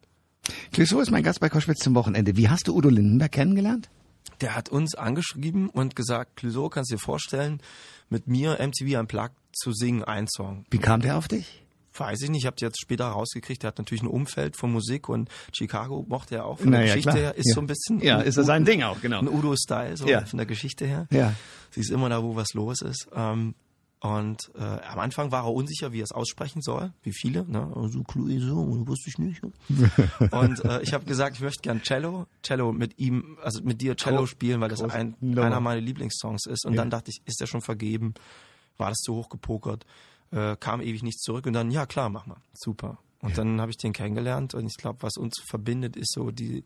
Clouseau 0.72 1.00
ist 1.00 1.10
mein 1.10 1.22
Gast 1.22 1.40
bei 1.40 1.50
Koschwitz 1.50 1.80
zum 1.80 1.94
Wochenende. 1.94 2.36
Wie 2.36 2.48
hast 2.48 2.68
du 2.68 2.74
Udo 2.74 2.88
Lindenberg 2.88 3.32
kennengelernt? 3.32 3.90
Der 4.40 4.54
hat 4.56 4.68
uns 4.68 4.94
angeschrieben 4.94 5.68
und 5.68 5.94
gesagt, 5.96 6.36
Clouseau, 6.36 6.68
kannst 6.68 6.90
du 6.90 6.96
dir 6.96 7.00
vorstellen, 7.00 7.60
mit 8.08 8.26
mir 8.26 8.58
MTV 8.60 8.98
Unplugged 9.00 9.36
zu 9.52 9.72
singen, 9.72 10.02
ein 10.04 10.26
Song. 10.28 10.64
Wie 10.70 10.78
kam 10.78 11.00
der 11.00 11.16
auf 11.16 11.28
dich? 11.28 11.60
Weiß 11.96 12.22
ich 12.22 12.30
nicht, 12.30 12.40
ich 12.42 12.46
habe 12.46 12.56
jetzt 12.58 12.80
später 12.80 13.06
rausgekriegt, 13.06 13.62
der 13.62 13.68
hat 13.68 13.78
natürlich 13.78 14.02
ein 14.02 14.08
Umfeld 14.08 14.56
von 14.56 14.72
Musik 14.72 15.08
und 15.08 15.28
Chicago 15.52 16.04
mochte 16.08 16.34
er 16.34 16.46
auch 16.46 16.58
von 16.58 16.72
der 16.72 16.80
Naja, 16.80 16.92
Geschichte 16.94 17.10
klar. 17.10 17.22
her, 17.22 17.34
ist 17.36 17.48
Ja. 17.50 17.54
so 17.54 17.60
ein 17.60 17.66
bisschen 17.68 18.00
Ja, 18.00 18.18
ein 18.18 18.26
ist 18.26 18.36
das 18.36 18.46
sein 18.46 18.64
Ding 18.64 18.82
auch, 18.82 19.00
genau. 19.00 19.20
ein 19.20 19.28
Udo-Style, 19.28 19.96
so 19.96 20.08
Ja. 20.08 20.24
von 20.24 20.38
der 20.38 20.46
Geschichte 20.46 20.86
her. 20.86 21.06
Ja. 21.12 21.34
Sie 21.70 21.80
ist 21.80 21.90
immer 21.90 22.08
da, 22.08 22.20
wo 22.22 22.34
was 22.34 22.52
los 22.54 22.80
ist. 22.82 23.06
Ähm, 23.14 23.54
und 24.04 24.50
äh, 24.54 24.60
am 24.62 24.98
Anfang 24.98 25.32
war 25.32 25.44
er 25.44 25.54
unsicher, 25.54 25.92
wie 25.92 26.00
er 26.00 26.04
es 26.04 26.12
aussprechen 26.12 26.60
soll, 26.60 26.92
wie 27.02 27.14
viele. 27.14 27.50
Ne? 27.50 27.72
Also 27.74 28.02
Clouseau, 28.02 28.86
wusste 28.86 29.08
ich 29.08 29.16
nicht. 29.16 29.40
und 30.30 30.62
äh, 30.62 30.82
ich 30.82 30.92
habe 30.92 31.06
gesagt, 31.06 31.36
ich 31.36 31.42
möchte 31.42 31.62
gern 31.62 31.80
Cello, 31.80 32.26
Cello 32.42 32.70
mit 32.72 32.98
ihm, 32.98 33.38
also 33.42 33.62
mit 33.62 33.80
dir 33.80 33.96
Cello 33.96 34.26
spielen, 34.26 34.60
weil 34.60 34.68
das 34.68 34.82
ein, 34.82 35.16
einer 35.22 35.58
meiner 35.60 35.80
Lieblingssongs 35.80 36.44
ist. 36.44 36.66
Und 36.66 36.74
Ja. 36.74 36.82
dann 36.82 36.90
dachte 36.90 37.10
ich, 37.12 37.22
ist 37.24 37.40
der 37.40 37.46
schon 37.46 37.62
vergeben? 37.62 38.12
War 38.76 38.90
das 38.90 38.98
zu 38.98 39.14
hoch 39.14 39.30
gepokert? 39.30 39.86
Äh, 40.32 40.56
kam 40.60 40.82
ewig 40.82 41.02
nichts 41.02 41.22
zurück 41.22 41.46
und 41.46 41.54
dann, 41.54 41.70
ja 41.70 41.86
klar, 41.86 42.10
mach 42.10 42.26
mal. 42.26 42.42
Super. 42.52 42.98
Und 43.22 43.38
dann 43.38 43.58
habe 43.58 43.70
ich 43.70 43.78
den 43.78 43.94
kennengelernt 43.94 44.52
und 44.52 44.66
ich 44.66 44.76
glaube, 44.76 44.98
was 45.00 45.16
uns 45.16 45.40
verbindet, 45.48 45.96
ist 45.96 46.12
so 46.12 46.30
die, 46.30 46.62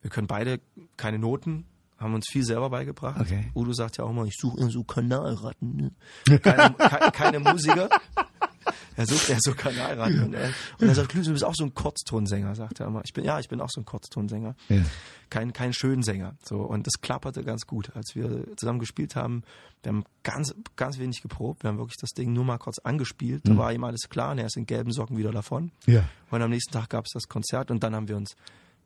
wir 0.00 0.08
können 0.08 0.28
beide 0.28 0.60
keine 0.96 1.18
Noten, 1.18 1.66
haben 2.00 2.14
uns 2.14 2.26
viel 2.30 2.44
selber 2.44 2.70
beigebracht. 2.70 3.20
Okay. 3.20 3.50
Udo 3.54 3.72
sagt 3.72 3.98
ja 3.98 4.04
auch 4.04 4.12
mal, 4.12 4.26
ich 4.26 4.36
suche 4.38 4.58
eher 4.60 4.70
so 4.70 4.82
Kanalratten. 4.82 5.76
Ne? 6.26 6.38
Keine, 6.40 6.74
ke- 6.74 7.10
keine 7.12 7.40
Musiker. 7.40 7.88
Er 8.96 9.06
sucht 9.06 9.30
eher 9.30 9.38
so 9.40 9.52
Kanalratten. 9.54 10.24
Und 10.24 10.34
er, 10.34 10.50
und 10.78 10.88
er 10.88 10.94
sagt, 10.94 11.10
Klüse, 11.10 11.30
du 11.30 11.32
bist 11.32 11.44
auch 11.44 11.54
so 11.54 11.64
ein 11.64 11.72
Kurztonsänger, 11.74 12.54
sagt 12.54 12.80
er 12.80 12.86
immer. 12.86 13.02
Ich 13.04 13.12
bin, 13.12 13.24
ja, 13.24 13.38
ich 13.38 13.48
bin 13.48 13.60
auch 13.60 13.70
so 13.70 13.80
ein 13.80 13.84
Kurztonsänger. 13.84 14.54
Ja. 14.68 14.82
Kein, 15.30 15.52
kein 15.52 15.72
Schönsänger. 15.72 16.34
So. 16.44 16.56
Und 16.60 16.86
das 16.86 16.94
klapperte 17.00 17.42
ganz 17.44 17.66
gut. 17.66 17.94
Als 17.94 18.14
wir 18.14 18.44
zusammen 18.56 18.78
gespielt 18.78 19.16
haben, 19.16 19.42
wir 19.82 19.92
haben 19.92 20.04
ganz, 20.22 20.54
ganz 20.76 20.98
wenig 20.98 21.22
geprobt. 21.22 21.62
Wir 21.62 21.68
haben 21.68 21.78
wirklich 21.78 21.96
das 22.00 22.10
Ding 22.10 22.32
nur 22.32 22.44
mal 22.44 22.58
kurz 22.58 22.78
angespielt. 22.80 23.42
Da 23.46 23.56
war 23.56 23.72
ihm 23.72 23.84
alles 23.84 24.08
klar 24.10 24.32
und 24.32 24.38
er 24.38 24.46
ist 24.46 24.56
in 24.56 24.66
gelben 24.66 24.92
Socken 24.92 25.16
wieder 25.16 25.30
davon. 25.32 25.70
Ja. 25.86 26.04
Und 26.30 26.42
am 26.42 26.50
nächsten 26.50 26.72
Tag 26.72 26.90
gab 26.90 27.04
es 27.06 27.12
das 27.14 27.28
Konzert 27.28 27.70
und 27.70 27.82
dann 27.82 27.94
haben 27.94 28.08
wir 28.08 28.16
uns 28.16 28.34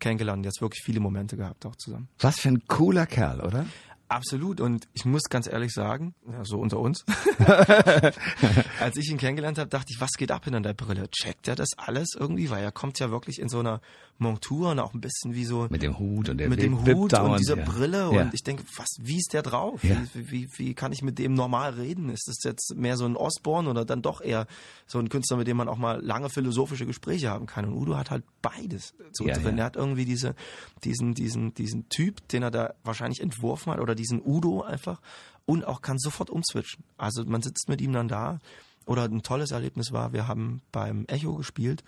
kennengelernt. 0.05 0.45
Jetzt 0.45 0.61
wirklich 0.61 0.83
viele 0.85 1.01
Momente 1.01 1.37
gehabt 1.37 1.67
auch 1.67 1.77
zusammen. 1.77 2.09
Was 2.21 2.39
für 2.39 2.51
ein 2.51 2.63
cooler 2.69 3.07
Kerl, 3.07 3.41
oder? 3.41 3.67
Absolut. 4.15 4.61
Und 4.61 4.87
ich 4.93 5.05
muss 5.05 5.23
ganz 5.25 5.47
ehrlich 5.47 5.73
sagen, 5.73 6.15
ja, 6.31 6.45
so 6.45 6.59
unter 6.59 6.79
uns, 6.79 7.05
als 8.81 8.97
ich 8.97 9.11
ihn 9.11 9.19
kennengelernt 9.19 9.59
habe, 9.59 9.69
dachte 9.69 9.93
ich, 9.95 10.01
was 10.01 10.11
geht 10.13 10.31
ab 10.31 10.45
hinter 10.45 10.61
der 10.61 10.75
Brille? 10.75 11.09
Checkt 11.11 11.49
er 11.49 11.57
das 11.57 11.71
alles 11.77 12.09
irgendwie? 12.19 12.51
Weil 12.51 12.63
er 12.63 12.73
kommt 12.73 12.99
ja 12.99 13.11
wirklich 13.11 13.39
in 13.41 13.49
so 13.49 13.61
einer 13.61 13.81
Montur 14.19 14.71
und 14.71 14.79
auch 14.79 14.95
ein 14.95 15.01
bisschen 15.01 15.35
wie 15.35 15.45
so 15.45 15.67
Mit 15.71 15.83
dem 15.83 15.99
Hut 15.99 16.29
und 16.29 16.39
der 16.39 16.49
mit 16.49 16.63
dem 16.63 16.85
Hut 16.87 17.13
dauernd, 17.13 17.33
und 17.33 17.41
dieser 17.41 17.57
ja. 17.57 17.65
Brille 17.65 18.11
Ja. 18.13 18.23
und 18.23 18.35
ich 18.35 18.45
denke, 18.45 18.63
was, 18.77 18.87
wie 19.01 19.17
ist 19.19 19.33
der 19.33 19.43
drauf? 19.43 19.83
Ja. 19.83 19.97
Wie, 20.15 20.31
wie, 20.31 20.49
wie 20.57 20.75
kann 20.75 20.93
ich 20.93 21.03
mit 21.03 21.19
dem 21.19 21.35
normal 21.35 21.73
reden? 21.75 22.11
Ist 22.11 22.29
das 22.29 22.37
jetzt 22.45 22.75
mehr 22.77 22.97
so 22.97 23.07
ein 23.07 23.17
Osborne 23.17 23.69
oder 23.69 23.85
dann 23.85 24.03
doch 24.03 24.21
eher 24.21 24.47
so 24.87 24.99
ein 25.01 25.09
Künstler, 25.09 25.37
mit 25.37 25.49
dem 25.49 25.57
man 25.57 25.69
auch 25.69 25.79
mal 25.79 26.01
lange 26.01 26.31
philosophische 26.31 26.87
Gespräche 26.87 27.29
haben 27.31 27.47
kann? 27.47 27.65
Und 27.65 27.75
Udo 27.75 27.97
hat 27.97 28.11
halt 28.13 28.23
beides 28.41 28.95
so 29.13 29.27
Ja, 29.27 29.35
drin. 29.35 29.57
ja. 29.57 29.65
Er 29.65 29.67
hat 29.67 29.77
irgendwie 29.77 30.05
diese, 30.05 30.37
diesen, 30.85 31.15
diesen, 31.15 31.53
diesen 31.55 31.89
Typ, 31.89 32.27
den 32.29 32.45
er 32.45 32.53
da 32.53 32.75
wahrscheinlich 32.85 33.21
entworfen 33.21 33.73
hat 33.73 33.81
oder 33.81 33.97
diesen 34.05 34.23
Udo 34.25 34.63
einfach 34.63 35.01
und 35.47 35.65
auch 35.65 35.83
kann 35.83 35.99
sofort 35.99 36.31
umswitchen. 36.31 36.85
Also 36.97 37.25
man 37.25 37.43
sitzt 37.43 37.69
mit 37.69 37.81
ihm 37.81 37.93
dann 37.93 38.09
da 38.09 38.39
oder 38.87 39.05
ein 39.05 39.23
tolles 39.23 39.51
Erlebnis 39.51 39.93
war, 39.93 40.13
wir 40.13 40.29
haben 40.29 40.63
beim 40.73 41.07
Echo 41.07 41.35
gespielt 41.37 41.85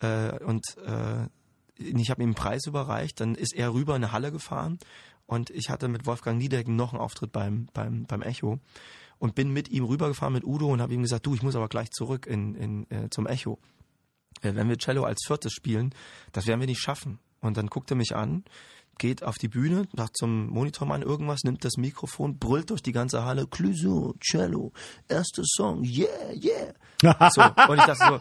äh, 0.00 0.38
und 0.44 0.62
äh, 0.84 1.28
ich 1.76 2.10
habe 2.10 2.22
ihm 2.22 2.28
einen 2.28 2.34
Preis 2.34 2.66
überreicht, 2.66 3.20
dann 3.20 3.34
ist 3.34 3.54
er 3.54 3.72
rüber 3.72 3.96
in 3.96 4.04
eine 4.04 4.12
Halle 4.12 4.32
gefahren 4.32 4.78
und 5.26 5.50
ich 5.50 5.70
hatte 5.70 5.88
mit 5.88 6.06
Wolfgang 6.06 6.38
Niedecken 6.38 6.76
noch 6.76 6.92
einen 6.92 7.00
Auftritt 7.00 7.32
beim, 7.32 7.68
beim, 7.72 8.04
beim 8.04 8.22
Echo 8.22 8.58
und 9.18 9.34
bin 9.34 9.52
mit 9.52 9.68
ihm 9.68 9.84
rübergefahren 9.84 10.34
mit 10.34 10.44
Udo 10.44 10.68
und 10.68 10.82
habe 10.82 10.94
ihm 10.94 11.02
gesagt, 11.02 11.26
du, 11.26 11.34
ich 11.34 11.42
muss 11.42 11.56
aber 11.56 11.68
gleich 11.68 11.90
zurück 11.90 12.26
in, 12.26 12.54
in, 12.54 12.90
äh, 12.90 13.08
zum 13.08 13.26
Echo. 13.26 13.58
Äh, 14.42 14.54
wenn 14.54 14.68
wir 14.68 14.78
Cello 14.78 15.04
als 15.04 15.24
viertes 15.26 15.52
spielen, 15.52 15.94
das 16.32 16.46
werden 16.46 16.60
wir 16.60 16.66
nicht 16.66 16.80
schaffen. 16.80 17.18
Und 17.42 17.56
dann 17.58 17.66
guckt 17.66 17.90
er 17.90 17.96
mich 17.96 18.16
an, 18.16 18.44
geht 18.98 19.22
auf 19.22 19.36
die 19.36 19.48
Bühne, 19.48 19.88
sagt 19.96 20.16
zum 20.16 20.46
Monitormann 20.48 21.02
irgendwas, 21.02 21.42
nimmt 21.44 21.64
das 21.64 21.76
Mikrofon, 21.76 22.38
brüllt 22.38 22.70
durch 22.70 22.82
die 22.82 22.92
ganze 22.92 23.24
Halle, 23.24 23.46
Clouseau, 23.46 24.14
Cello, 24.20 24.72
erster 25.08 25.42
Song, 25.44 25.82
yeah, 25.84 26.06
yeah. 26.34 26.72
So, 27.34 27.42
und 27.42 27.78
ich 27.80 27.84
dachte 27.84 28.04
so, 28.06 28.20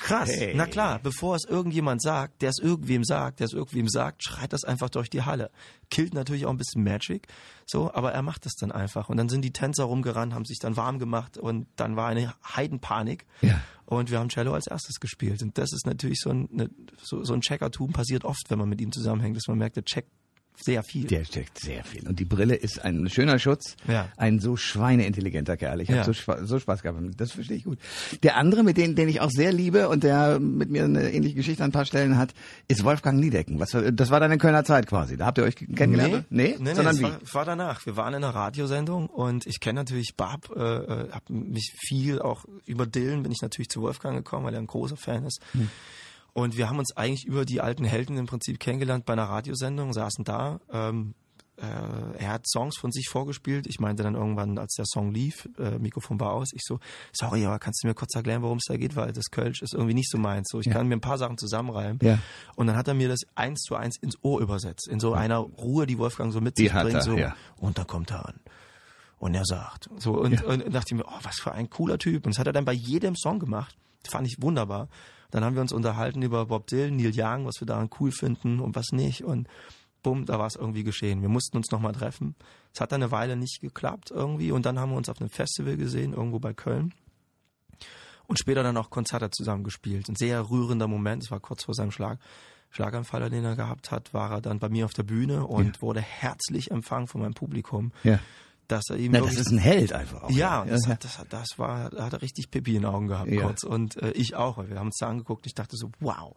krass, 0.00 0.28
Hey. 0.28 0.54
na 0.54 0.66
klar, 0.66 1.00
bevor 1.02 1.34
es 1.34 1.44
irgendjemand 1.44 2.00
sagt, 2.00 2.40
der 2.42 2.50
es 2.50 2.58
irgendwem 2.60 3.02
sagt, 3.02 3.40
der 3.40 3.46
es 3.46 3.52
irgendwem 3.52 3.88
sagt, 3.88 4.22
schreit 4.22 4.52
das 4.52 4.62
einfach 4.62 4.90
durch 4.90 5.10
die 5.10 5.22
Halle. 5.22 5.50
Killt 5.90 6.14
natürlich 6.14 6.46
auch 6.46 6.50
ein 6.50 6.56
bisschen 6.56 6.84
Magic, 6.84 7.26
so, 7.66 7.92
aber 7.92 8.12
er 8.12 8.22
macht 8.22 8.46
das 8.46 8.52
dann 8.54 8.70
einfach. 8.70 9.08
Und 9.08 9.16
dann 9.16 9.28
sind 9.28 9.42
die 9.42 9.52
Tänzer 9.52 9.84
rumgerannt, 9.84 10.34
haben 10.34 10.44
sich 10.44 10.60
dann 10.60 10.76
warm 10.76 11.00
gemacht 11.00 11.36
und 11.36 11.66
dann 11.74 11.96
war 11.96 12.06
eine 12.08 12.32
Heidenpanik. 12.54 13.26
Ja. 13.40 13.60
Und 13.86 14.10
wir 14.10 14.20
haben 14.20 14.28
Cello 14.28 14.54
als 14.54 14.68
erstes 14.68 15.00
gespielt. 15.00 15.42
Und 15.42 15.58
das 15.58 15.72
ist 15.72 15.84
natürlich 15.84 16.20
so 16.20 16.30
ein, 16.30 16.48
eine, 16.52 16.70
so, 17.02 17.24
so 17.24 17.34
ein 17.34 17.40
Checkertum 17.40 17.92
passiert 17.92 18.24
oft, 18.24 18.50
wenn 18.52 18.58
man 18.60 18.68
mit 18.68 18.80
ihm 18.80 18.92
zusammenhängt, 18.92 19.36
dass 19.36 19.48
man 19.48 19.58
merkt, 19.58 19.74
der 19.76 19.84
checkt 19.84 20.08
sehr 20.54 20.82
viel. 20.82 21.06
Der 21.06 21.24
steckt 21.24 21.58
sehr 21.58 21.82
viel. 21.82 22.06
Und 22.06 22.20
die 22.20 22.26
Brille 22.26 22.54
ist 22.54 22.84
ein 22.84 23.08
schöner 23.08 23.38
Schutz. 23.38 23.74
Ja. 23.88 24.10
Ein 24.18 24.38
so 24.38 24.54
schweineintelligenter 24.56 25.56
Kerl. 25.56 25.80
Ich 25.80 25.88
Ja. 25.88 25.96
habe 25.96 26.04
so, 26.04 26.12
Spa 26.12 26.44
so 26.44 26.58
Spaß 26.58 26.82
gehabt. 26.82 26.98
Das 27.16 27.32
verstehe 27.32 27.56
ich 27.56 27.64
gut. 27.64 27.78
Der 28.22 28.36
andere, 28.36 28.62
mit 28.62 28.76
dem, 28.76 28.94
den 28.94 29.08
ich 29.08 29.22
auch 29.22 29.30
sehr 29.30 29.50
liebe 29.50 29.88
und 29.88 30.04
der 30.04 30.38
mit 30.38 30.68
mir 30.70 30.84
eine 30.84 31.10
ähnliche 31.10 31.36
Geschichte 31.36 31.64
an 31.64 31.70
ein 31.70 31.72
paar 31.72 31.86
Stellen 31.86 32.18
hat, 32.18 32.34
ist 32.68 32.84
Wolfgang 32.84 33.18
Niedecken. 33.18 33.58
Was, 33.60 33.72
war- 33.72 33.90
das 33.90 34.10
war 34.10 34.20
deine 34.20 34.36
Kölner 34.36 34.62
Zeit 34.62 34.86
quasi. 34.86 35.16
Da 35.16 35.24
habt 35.24 35.38
ihr 35.38 35.44
euch 35.44 35.56
kennengelernt? 35.56 36.26
Nee, 36.28 36.56
nee, 36.60 36.74
sondern 36.74 36.94
es 36.94 36.98
wie? 37.00 37.04
war, 37.04 37.18
war 37.32 37.44
danach. 37.46 37.86
Wir 37.86 37.96
waren 37.96 38.12
in 38.12 38.22
einer 38.22 38.34
Radiosendung 38.34 39.06
und 39.08 39.46
ich 39.46 39.58
kenne 39.58 39.80
natürlich 39.80 40.16
Barb, 40.18 40.50
äh, 40.54 40.60
äh, 40.60 41.10
habe 41.12 41.32
mich 41.32 41.72
viel 41.78 42.20
auch 42.20 42.44
über 42.66 42.86
Dylan 42.86 43.22
bin 43.22 43.32
ich 43.32 43.40
natürlich 43.40 43.70
zu 43.70 43.80
Wolfgang 43.80 44.16
gekommen, 44.18 44.44
weil 44.44 44.52
er 44.54 44.60
ein 44.60 44.66
großer 44.66 44.98
Fan 44.98 45.24
ist. 45.24 45.40
Hm. 45.52 45.70
Und 46.34 46.56
wir 46.56 46.68
haben 46.68 46.78
uns 46.78 46.96
eigentlich 46.96 47.26
über 47.26 47.44
die 47.44 47.60
alten 47.60 47.84
Helden 47.84 48.16
im 48.16 48.26
Prinzip 48.26 48.58
kennengelernt 48.58 49.04
bei 49.04 49.12
einer 49.12 49.24
Radiosendung, 49.24 49.92
saßen 49.92 50.24
da. 50.24 50.60
Ähm, 50.70 51.14
äh, 51.56 52.18
er 52.18 52.28
hat 52.30 52.48
Songs 52.48 52.78
von 52.78 52.90
sich 52.90 53.08
vorgespielt. 53.08 53.66
Ich 53.66 53.78
meinte 53.78 54.02
dann 54.02 54.14
irgendwann, 54.14 54.58
als 54.58 54.74
der 54.74 54.86
Song 54.86 55.12
lief, 55.12 55.48
äh, 55.58 55.78
Mikrofon 55.78 56.18
war 56.18 56.32
aus, 56.32 56.52
ich 56.54 56.62
so, 56.64 56.80
sorry, 57.12 57.44
aber 57.44 57.58
kannst 57.58 57.84
du 57.84 57.88
mir 57.88 57.94
kurz 57.94 58.14
erklären, 58.14 58.42
worum 58.42 58.58
es 58.58 58.64
da 58.66 58.76
geht, 58.76 58.96
weil 58.96 59.12
das 59.12 59.26
Kölsch 59.30 59.60
ist 59.60 59.74
irgendwie 59.74 59.94
nicht 59.94 60.10
so 60.10 60.16
meins. 60.16 60.48
So, 60.50 60.60
ich 60.60 60.70
kann 60.70 60.88
mir 60.88 60.96
ein 60.96 61.02
paar 61.02 61.18
Sachen 61.18 61.36
zusammenreimen. 61.36 61.98
Ja. 62.02 62.18
Und 62.56 62.66
dann 62.66 62.76
hat 62.76 62.88
er 62.88 62.94
mir 62.94 63.08
das 63.08 63.20
eins 63.34 63.60
zu 63.60 63.76
eins 63.76 63.98
ins 63.98 64.16
Ohr 64.22 64.40
übersetzt, 64.40 64.88
in 64.88 64.98
so 64.98 65.12
einer 65.12 65.38
Ruhe, 65.38 65.86
die 65.86 65.98
Wolfgang 65.98 66.32
so 66.32 66.40
mit 66.40 66.56
Die 66.56 66.64
sich 66.64 66.72
bringt. 66.72 66.94
er, 66.94 67.02
so, 67.02 67.16
ja. 67.16 67.36
Und 67.58 67.76
dann 67.76 67.86
kommt 67.86 68.10
er 68.10 68.26
an. 68.26 68.40
Und 69.18 69.34
er 69.34 69.44
sagt. 69.44 69.88
So, 69.98 70.14
und, 70.14 70.42
und 70.42 70.74
dachte 70.74 70.94
ich 70.94 70.98
mir, 70.98 71.04
oh, 71.06 71.18
was 71.22 71.36
für 71.38 71.52
ein 71.52 71.70
cooler 71.70 71.98
Typ. 71.98 72.26
Und 72.26 72.34
das 72.34 72.40
hat 72.40 72.46
er 72.46 72.52
dann 72.52 72.64
bei 72.64 72.72
jedem 72.72 73.14
Song 73.14 73.38
gemacht. 73.38 73.76
Fand 74.08 74.26
ich 74.26 74.40
wunderbar. 74.40 74.88
Dann 75.30 75.44
haben 75.44 75.54
wir 75.54 75.62
uns 75.62 75.72
unterhalten 75.72 76.22
über 76.22 76.46
Bob 76.46 76.66
Dylan, 76.66 76.96
Neil 76.96 77.12
Young, 77.14 77.46
was 77.46 77.60
wir 77.60 77.66
daran 77.66 77.88
cool 78.00 78.12
finden 78.12 78.60
und 78.60 78.76
was 78.76 78.92
nicht. 78.92 79.24
Und 79.24 79.48
bumm, 80.02 80.26
da 80.26 80.38
war 80.38 80.46
es 80.46 80.56
irgendwie 80.56 80.84
geschehen. 80.84 81.22
Wir 81.22 81.28
mussten 81.28 81.56
uns 81.56 81.70
nochmal 81.70 81.92
treffen. 81.92 82.34
Es 82.74 82.80
hat 82.80 82.92
dann 82.92 83.02
eine 83.02 83.12
Weile 83.12 83.36
nicht 83.36 83.60
geklappt 83.60 84.10
irgendwie. 84.10 84.52
Und 84.52 84.66
dann 84.66 84.78
haben 84.78 84.90
wir 84.90 84.96
uns 84.96 85.08
auf 85.08 85.20
einem 85.20 85.30
Festival 85.30 85.76
gesehen, 85.76 86.12
irgendwo 86.12 86.38
bei 86.38 86.52
Köln. 86.52 86.92
und 88.26 88.38
später 88.38 88.62
dann 88.62 88.76
auch 88.76 88.90
Konzerte 88.90 89.30
zusammen 89.30 89.64
gespielt. 89.64 90.08
Ein 90.08 90.16
sehr 90.16 90.48
rührender 90.48 90.88
Moment, 90.88 91.22
es 91.22 91.30
war 91.30 91.40
kurz 91.40 91.64
vor 91.64 91.74
seinem 91.74 91.90
Schlag. 91.90 92.18
Schlaganfall, 92.70 93.28
den 93.28 93.44
er 93.44 93.56
gehabt 93.56 93.90
hat, 93.90 94.14
war 94.14 94.30
er 94.30 94.40
dann 94.40 94.58
bei 94.58 94.70
mir 94.70 94.86
auf 94.86 94.94
der 94.94 95.02
Bühne 95.02 95.46
und 95.46 95.76
ja. 95.76 95.82
wurde 95.82 96.00
herzlich 96.00 96.70
empfangen 96.70 97.06
von 97.06 97.20
meinem 97.20 97.34
Publikum. 97.34 97.92
Ja. 98.02 98.18
Dass 98.68 98.84
er 98.90 98.96
ihm 98.96 99.12
Na, 99.12 99.20
das 99.20 99.36
ist 99.36 99.50
ein 99.50 99.58
Held 99.58 99.92
einfach 99.92 100.22
auch. 100.24 100.30
Ja, 100.30 100.64
das, 100.64 100.86
hat, 100.86 101.04
das, 101.04 101.20
das 101.28 101.58
war, 101.58 101.90
da 101.90 102.04
hat 102.04 102.12
er 102.12 102.22
richtig 102.22 102.50
Pippi 102.50 102.76
in 102.76 102.82
den 102.82 102.90
Augen 102.90 103.08
gehabt 103.08 103.30
ja. 103.30 103.42
kurz. 103.42 103.64
Und 103.64 103.96
äh, 104.00 104.12
ich 104.12 104.34
auch, 104.34 104.56
weil 104.56 104.70
wir 104.70 104.78
haben 104.78 104.86
uns 104.86 104.98
da 104.98 105.08
angeguckt. 105.08 105.46
Ich 105.46 105.54
dachte 105.54 105.76
so, 105.76 105.90
wow. 106.00 106.34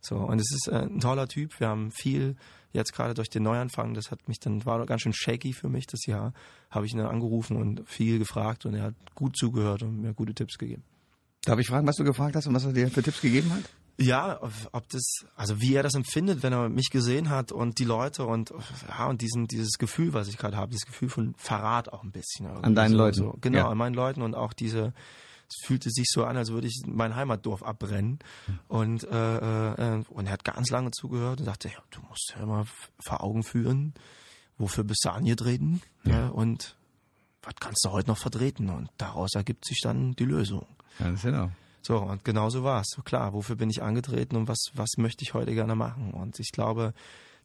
So, 0.00 0.16
und 0.16 0.40
es 0.40 0.52
ist 0.52 0.68
äh, 0.68 0.82
ein 0.82 1.00
toller 1.00 1.28
Typ. 1.28 1.58
Wir 1.60 1.68
haben 1.68 1.90
viel 1.90 2.36
jetzt 2.72 2.92
gerade 2.92 3.14
durch 3.14 3.28
den 3.28 3.42
Neuanfang, 3.42 3.94
das 3.94 4.10
hat 4.10 4.28
mich 4.28 4.40
dann, 4.40 4.64
war 4.64 4.84
ganz 4.86 5.02
schön 5.02 5.12
shaky 5.12 5.52
für 5.52 5.68
mich 5.68 5.86
das 5.86 6.06
Jahr, 6.06 6.32
habe 6.70 6.86
ich 6.86 6.92
ihn 6.92 6.98
dann 6.98 7.08
angerufen 7.08 7.56
und 7.56 7.88
viel 7.88 8.18
gefragt 8.18 8.66
und 8.66 8.74
er 8.74 8.84
hat 8.84 8.94
gut 9.14 9.36
zugehört 9.36 9.82
und 9.82 10.00
mir 10.00 10.14
gute 10.14 10.34
Tipps 10.34 10.58
gegeben. 10.58 10.82
Darf 11.44 11.58
ich 11.58 11.66
fragen, 11.66 11.86
was 11.86 11.96
du 11.96 12.04
gefragt 12.04 12.36
hast 12.36 12.46
und 12.46 12.54
was 12.54 12.64
er 12.64 12.72
dir 12.72 12.88
für 12.88 13.02
Tipps 13.02 13.20
gegeben 13.20 13.52
hat? 13.52 13.64
Ja, 14.02 14.40
ob 14.72 14.88
das, 14.88 15.24
also 15.36 15.60
wie 15.60 15.74
er 15.74 15.82
das 15.82 15.94
empfindet, 15.94 16.42
wenn 16.42 16.52
er 16.52 16.68
mich 16.68 16.90
gesehen 16.90 17.30
hat 17.30 17.52
und 17.52 17.78
die 17.78 17.84
Leute 17.84 18.26
und 18.26 18.52
ja 18.88 19.06
und 19.06 19.20
diesen 19.20 19.46
dieses 19.46 19.78
Gefühl, 19.78 20.12
was 20.12 20.28
ich 20.28 20.36
gerade 20.36 20.56
habe, 20.56 20.70
dieses 20.70 20.86
Gefühl 20.86 21.08
von 21.08 21.34
Verrat 21.36 21.92
auch 21.92 22.02
ein 22.02 22.12
bisschen. 22.12 22.46
An 22.46 22.74
deinen 22.74 22.92
so, 22.92 22.96
Leuten. 22.96 23.16
So. 23.16 23.38
Genau, 23.40 23.58
ja. 23.58 23.68
an 23.68 23.78
meinen 23.78 23.94
Leuten 23.94 24.22
und 24.22 24.34
auch 24.34 24.52
diese, 24.52 24.92
es 25.48 25.66
fühlte 25.66 25.90
sich 25.90 26.06
so 26.10 26.24
an, 26.24 26.36
als 26.36 26.50
würde 26.50 26.66
ich 26.66 26.82
mein 26.86 27.16
Heimatdorf 27.16 27.62
abbrennen. 27.62 28.18
Und 28.68 29.04
äh, 29.04 29.96
äh, 29.96 30.04
und 30.08 30.26
er 30.26 30.32
hat 30.32 30.44
ganz 30.44 30.70
lange 30.70 30.90
zugehört 30.90 31.40
und 31.40 31.46
sagte, 31.46 31.68
ja, 31.68 31.78
du 31.90 32.00
musst 32.08 32.34
ja 32.36 32.42
immer 32.42 32.66
vor 33.04 33.22
Augen 33.22 33.42
führen, 33.42 33.94
wofür 34.58 34.84
bist 34.84 35.04
du 35.04 35.10
angetreten 35.10 35.82
ja. 36.04 36.12
ja 36.12 36.28
und 36.28 36.76
was 37.42 37.54
kannst 37.58 37.84
du 37.84 37.90
heute 37.90 38.08
noch 38.08 38.18
vertreten? 38.18 38.70
Und 38.70 38.90
daraus 38.98 39.34
ergibt 39.34 39.64
sich 39.64 39.80
dann 39.82 40.12
die 40.12 40.24
Lösung. 40.24 40.66
Ganz 40.98 41.22
genau. 41.22 41.50
So, 41.82 41.98
und 41.98 42.24
genauso 42.24 42.62
war 42.62 42.80
es. 42.80 42.88
So 42.94 43.02
klar, 43.02 43.32
wofür 43.32 43.56
bin 43.56 43.68
ich 43.68 43.82
angetreten 43.82 44.36
und 44.36 44.48
was, 44.48 44.70
was 44.74 44.90
möchte 44.96 45.24
ich 45.24 45.34
heute 45.34 45.52
gerne 45.52 45.74
machen? 45.74 46.12
Und 46.12 46.38
ich 46.38 46.52
glaube, 46.52 46.94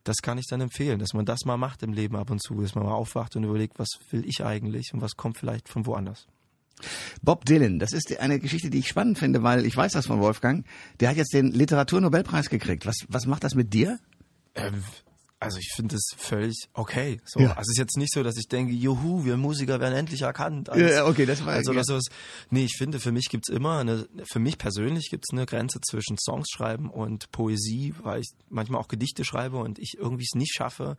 das 0.04 0.18
kann 0.22 0.38
ich 0.38 0.46
dann 0.48 0.62
empfehlen, 0.62 1.00
dass 1.00 1.14
man 1.14 1.26
das 1.26 1.46
mal 1.46 1.58
macht 1.58 1.84
im 1.84 1.92
Leben 1.92 2.16
ab 2.16 2.30
und 2.30 2.42
zu, 2.42 2.62
dass 2.62 2.76
man 2.76 2.86
mal 2.86 2.94
aufwacht 2.94 3.36
und 3.36 3.44
überlegt, 3.44 3.80
was 3.80 3.90
will 4.12 4.24
ich 4.28 4.46
eigentlich 4.46 4.94
und 4.94 5.02
was 5.02 5.16
kommt 5.18 5.38
vielleicht 5.38 5.68
von 5.68 5.86
woanders. 5.86 6.28
Bob 7.22 7.46
Dylan, 7.46 7.80
das 7.80 7.92
ist 7.92 8.20
eine 8.20 8.40
Geschichte, 8.40 8.70
die 8.70 8.80
ich 8.80 8.88
spannend 8.88 9.18
finde, 9.18 9.42
weil 9.42 9.66
ich 9.66 9.76
weiß 9.76 9.94
das 9.94 10.06
von 10.06 10.20
Wolfgang. 10.20 10.66
Der 11.00 11.10
hat 11.10 11.18
jetzt 11.18 11.34
den 11.34 11.52
Literaturnobelpreis 11.52 12.50
gekriegt. 12.50 12.86
Was, 12.86 12.98
was 13.10 13.26
macht 13.26 13.44
das 13.44 13.56
mit 13.56 13.74
dir? 13.74 14.00
Ähm, 14.54 14.84
also 15.40 15.60
ich 15.60 15.72
finde 15.76 15.96
es 15.96 16.10
völlig 16.18 16.68
okay. 16.74 17.22
So, 17.26 17.40
ja. 17.40 17.50
also 17.50 17.62
es 17.62 17.70
ist 17.70 17.78
jetzt 17.78 17.98
nicht 17.98 18.12
so, 18.14 18.24
dass 18.24 18.38
ich 18.38 18.48
denke, 18.48 18.74
juhu, 18.74 19.24
wir 19.24 19.38
Musiker 19.38 19.80
werden 19.80 19.94
endlich 19.94 20.22
erkannt. 20.22 20.70
Als, 20.70 20.82
ja, 20.82 21.06
okay, 21.06 21.26
das 21.26 21.46
war 21.46 21.54
also 21.54 21.74
ja. 21.74 21.84
so. 21.84 22.00
Nee, 22.50 22.66
ich 22.66 22.76
finde, 22.78 23.00
für 23.00 23.12
mich 23.12 23.30
gibt's 23.30 23.50
immer 23.50 23.80
eine, 23.80 24.08
für 24.32 24.40
mich 24.40 24.58
persönlich 24.58 25.10
gibt's 25.10 25.32
eine 25.32 25.46
Grenze 25.46 25.80
zwischen 25.82 26.18
Songs 26.18 26.48
schreiben 26.50 26.90
und 26.90 27.32
Poesie, 27.32 27.94
weil 28.02 28.22
ich 28.22 28.30
manchmal 28.50 28.82
auch 28.82 28.88
Gedichte 28.88 29.26
schreibe 29.26 29.58
und 29.58 29.78
ich 29.78 29.98
irgendwie 30.00 30.26
es 30.26 30.34
nicht 30.34 30.54
schaffe, 30.56 30.98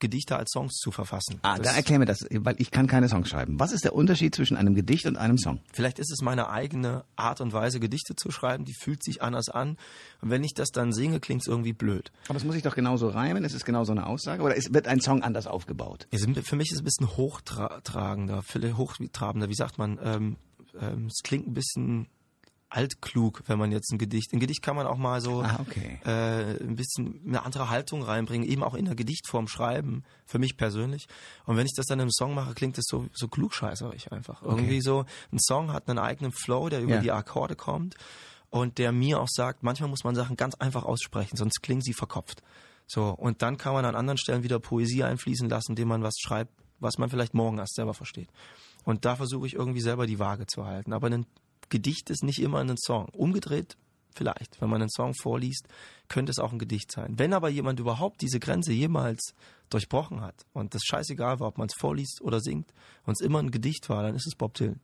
Gedichte 0.00 0.36
als 0.36 0.50
Songs 0.50 0.74
zu 0.74 0.90
verfassen. 0.90 1.38
Ah, 1.42 1.56
das 1.56 1.68
da 1.68 1.76
erklär 1.76 1.98
mir 1.98 2.06
das, 2.06 2.26
weil 2.30 2.56
ich 2.58 2.70
kann 2.70 2.86
keine 2.86 3.08
Songs 3.08 3.28
schreiben. 3.28 3.60
Was 3.60 3.72
ist 3.72 3.84
der 3.84 3.94
Unterschied 3.94 4.34
zwischen 4.34 4.56
einem 4.56 4.74
Gedicht 4.74 5.06
und 5.06 5.16
einem 5.16 5.38
Song? 5.38 5.60
Vielleicht 5.72 5.98
ist 5.98 6.10
es 6.10 6.22
meine 6.22 6.48
eigene 6.50 7.04
Art 7.16 7.40
und 7.40 7.52
Weise, 7.52 7.80
Gedichte 7.80 8.16
zu 8.16 8.30
schreiben. 8.30 8.64
Die 8.64 8.74
fühlt 8.74 9.02
sich 9.04 9.22
anders 9.22 9.48
an. 9.48 9.76
Und 10.20 10.30
wenn 10.30 10.42
ich 10.42 10.54
das 10.54 10.70
dann 10.70 10.92
singe, 10.92 11.20
klingt 11.20 11.42
es 11.42 11.48
irgendwie 11.48 11.72
blöd. 11.72 12.10
Aber 12.28 12.36
es 12.36 12.44
muss 12.44 12.54
sich 12.54 12.62
doch 12.62 12.74
genauso 12.74 13.08
reimen. 13.08 13.44
Es 13.44 13.54
ist 13.54 13.64
genauso 13.64 13.92
eine 13.92 14.06
Aussage. 14.06 14.42
Oder 14.42 14.56
ist, 14.56 14.74
wird 14.74 14.88
ein 14.88 15.00
Song 15.00 15.22
anders 15.22 15.46
aufgebaut? 15.46 16.08
Für 16.10 16.56
mich 16.56 16.70
ist 16.70 16.76
es 16.76 16.80
ein 16.80 16.84
bisschen 16.84 17.16
hochtragender, 17.16 18.42
hochtrabender. 18.76 19.48
Wie 19.48 19.54
sagt 19.54 19.78
man? 19.78 19.98
Ähm, 20.02 20.36
ähm, 20.80 21.06
es 21.06 21.22
klingt 21.22 21.46
ein 21.46 21.54
bisschen 21.54 22.08
altklug, 22.70 23.42
wenn 23.46 23.58
man 23.58 23.72
jetzt 23.72 23.92
ein 23.92 23.98
Gedicht. 23.98 24.32
Ein 24.32 24.40
Gedicht 24.40 24.62
kann 24.62 24.76
man 24.76 24.86
auch 24.86 24.96
mal 24.96 25.20
so 25.20 25.42
ah, 25.42 25.58
okay. 25.60 25.98
äh, 26.04 26.62
ein 26.62 26.76
bisschen 26.76 27.20
eine 27.26 27.44
andere 27.44 27.68
Haltung 27.68 28.02
reinbringen, 28.02 28.48
eben 28.48 28.62
auch 28.62 28.74
in 28.74 28.84
der 28.84 28.94
Gedichtform 28.94 29.48
schreiben, 29.48 30.04
für 30.24 30.38
mich 30.38 30.56
persönlich. 30.56 31.08
Und 31.44 31.56
wenn 31.56 31.66
ich 31.66 31.74
das 31.74 31.86
dann 31.86 32.00
im 32.00 32.10
Song 32.10 32.34
mache, 32.34 32.54
klingt 32.54 32.78
das 32.78 32.84
so, 32.86 33.06
so 33.12 33.28
klugscheißerig 33.28 34.12
einfach. 34.12 34.42
Okay. 34.42 34.52
Irgendwie 34.52 34.80
so, 34.80 35.04
ein 35.32 35.40
Song 35.40 35.72
hat 35.72 35.88
einen 35.88 35.98
eigenen 35.98 36.32
Flow, 36.32 36.68
der 36.68 36.80
über 36.80 36.94
ja. 36.94 37.00
die 37.00 37.10
Akkorde 37.10 37.56
kommt 37.56 37.96
und 38.50 38.78
der 38.78 38.92
mir 38.92 39.20
auch 39.20 39.28
sagt, 39.28 39.62
manchmal 39.62 39.90
muss 39.90 40.04
man 40.04 40.14
Sachen 40.14 40.36
ganz 40.36 40.54
einfach 40.54 40.84
aussprechen, 40.84 41.36
sonst 41.36 41.62
klingen 41.62 41.82
sie 41.82 41.92
verkopft. 41.92 42.42
So, 42.86 43.10
und 43.10 43.42
dann 43.42 43.56
kann 43.56 43.72
man 43.74 43.84
an 43.84 43.94
anderen 43.94 44.18
Stellen 44.18 44.42
wieder 44.42 44.58
Poesie 44.58 45.04
einfließen 45.04 45.48
lassen, 45.48 45.72
indem 45.72 45.88
man 45.88 46.02
was 46.02 46.14
schreibt, 46.20 46.52
was 46.78 46.98
man 46.98 47.10
vielleicht 47.10 47.34
morgen 47.34 47.58
erst 47.58 47.74
selber 47.74 47.94
versteht. 47.94 48.28
Und 48.84 49.04
da 49.04 49.16
versuche 49.16 49.46
ich 49.46 49.54
irgendwie 49.54 49.80
selber 49.80 50.06
die 50.06 50.18
Waage 50.18 50.46
zu 50.46 50.64
halten. 50.64 50.92
Aber 50.92 51.08
ein 51.08 51.26
Gedicht 51.70 52.10
ist 52.10 52.22
nicht 52.22 52.40
immer 52.40 52.58
ein 52.58 52.76
Song. 52.76 53.08
Umgedreht 53.10 53.76
vielleicht, 54.14 54.60
wenn 54.60 54.68
man 54.68 54.82
einen 54.82 54.90
Song 54.90 55.14
vorliest, 55.14 55.66
könnte 56.08 56.30
es 56.30 56.38
auch 56.38 56.52
ein 56.52 56.58
Gedicht 56.58 56.92
sein. 56.92 57.18
Wenn 57.18 57.32
aber 57.32 57.48
jemand 57.48 57.80
überhaupt 57.80 58.20
diese 58.20 58.40
Grenze 58.40 58.72
jemals 58.72 59.34
durchbrochen 59.70 60.20
hat 60.20 60.46
und 60.52 60.74
das 60.74 60.82
scheißegal 60.84 61.40
war, 61.40 61.48
ob 61.48 61.58
man 61.58 61.68
es 61.68 61.74
vorliest 61.78 62.20
oder 62.20 62.40
singt 62.40 62.72
und 63.06 63.12
es 63.12 63.24
immer 63.24 63.38
ein 63.38 63.50
Gedicht 63.50 63.88
war, 63.88 64.02
dann 64.02 64.14
ist 64.14 64.26
es 64.26 64.34
Bob 64.34 64.54
Dylan, 64.54 64.80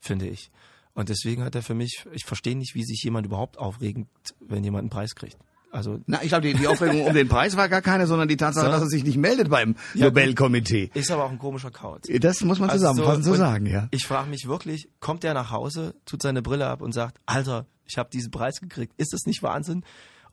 finde 0.00 0.28
ich. 0.28 0.50
Und 0.94 1.08
deswegen 1.10 1.44
hat 1.44 1.54
er 1.54 1.62
für 1.62 1.74
mich, 1.74 2.04
ich 2.12 2.24
verstehe 2.24 2.56
nicht, 2.56 2.74
wie 2.74 2.84
sich 2.84 3.02
jemand 3.04 3.26
überhaupt 3.26 3.58
aufregend, 3.58 4.08
wenn 4.40 4.64
jemand 4.64 4.82
einen 4.82 4.90
Preis 4.90 5.14
kriegt. 5.14 5.38
Also 5.76 6.00
Na, 6.06 6.22
ich 6.22 6.28
glaube, 6.28 6.46
die, 6.46 6.54
die 6.54 6.66
Aufregung 6.66 7.02
um 7.02 7.12
den 7.12 7.28
Preis 7.28 7.56
war 7.56 7.68
gar 7.68 7.82
keine, 7.82 8.06
sondern 8.06 8.28
die 8.28 8.38
Tatsache, 8.38 8.64
so, 8.64 8.72
dass 8.72 8.80
er 8.80 8.88
sich 8.88 9.04
nicht 9.04 9.18
meldet 9.18 9.50
beim 9.50 9.76
ja, 9.94 10.06
Nobelkomitee. 10.06 10.90
Ist 10.94 11.10
aber 11.10 11.24
auch 11.24 11.30
ein 11.30 11.38
komischer 11.38 11.70
Kauz. 11.70 12.06
Das 12.20 12.40
muss 12.42 12.58
man 12.58 12.70
also 12.70 12.86
zusammenfassend 12.86 13.24
so, 13.24 13.32
so 13.32 13.36
sagen, 13.36 13.66
ja. 13.66 13.86
Ich 13.90 14.06
frage 14.06 14.30
mich 14.30 14.48
wirklich, 14.48 14.88
kommt 15.00 15.22
der 15.22 15.34
nach 15.34 15.50
Hause, 15.50 15.94
tut 16.06 16.22
seine 16.22 16.40
Brille 16.40 16.66
ab 16.66 16.80
und 16.80 16.92
sagt, 16.92 17.20
Alter, 17.26 17.66
ich 17.84 17.98
habe 17.98 18.08
diesen 18.10 18.30
Preis 18.30 18.60
gekriegt. 18.60 18.94
Ist 18.96 19.12
das 19.12 19.26
nicht 19.26 19.42
Wahnsinn? 19.42 19.84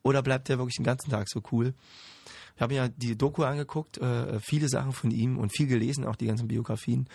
Oder 0.01 0.21
bleibt 0.23 0.47
der 0.47 0.59
wirklich 0.59 0.77
den 0.77 0.85
ganzen 0.85 1.09
Tag 1.09 1.27
so 1.29 1.41
cool? 1.51 1.73
Ich 2.55 2.61
habe 2.61 2.73
mir 2.73 2.83
ja 2.83 2.87
die 2.87 3.17
Doku 3.17 3.43
angeguckt, 3.43 3.97
äh, 3.97 4.39
viele 4.39 4.69
Sachen 4.69 4.93
von 4.93 5.11
ihm 5.11 5.37
und 5.37 5.51
viel 5.51 5.67
gelesen, 5.67 6.05
auch 6.05 6.15
die 6.15 6.27
ganzen 6.27 6.47
Biografien. 6.47 7.09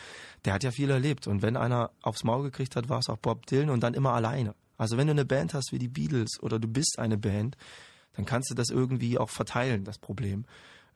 Der 0.44 0.52
hat 0.52 0.64
ja 0.64 0.70
viel 0.70 0.90
erlebt. 0.90 1.26
Und 1.26 1.40
wenn 1.40 1.56
einer 1.56 1.92
aufs 2.02 2.24
Maul 2.24 2.42
gekriegt 2.42 2.76
hat, 2.76 2.90
war 2.90 2.98
es 2.98 3.08
auch 3.08 3.18
Bob 3.18 3.46
Dylan 3.46 3.70
und 3.70 3.82
dann 3.82 3.94
immer 3.94 4.12
alleine. 4.12 4.54
Also 4.76 4.96
wenn 4.96 5.06
du 5.06 5.12
eine 5.12 5.24
Band 5.24 5.54
hast 5.54 5.72
wie 5.72 5.78
die 5.78 5.88
Beatles 5.88 6.38
oder 6.40 6.58
du 6.58 6.68
bist 6.68 6.98
eine 6.98 7.16
Band, 7.16 7.56
dann 8.18 8.26
kannst 8.26 8.50
du 8.50 8.54
das 8.56 8.68
irgendwie 8.68 9.16
auch 9.16 9.30
verteilen, 9.30 9.84
das 9.84 9.98
Problem. 9.98 10.44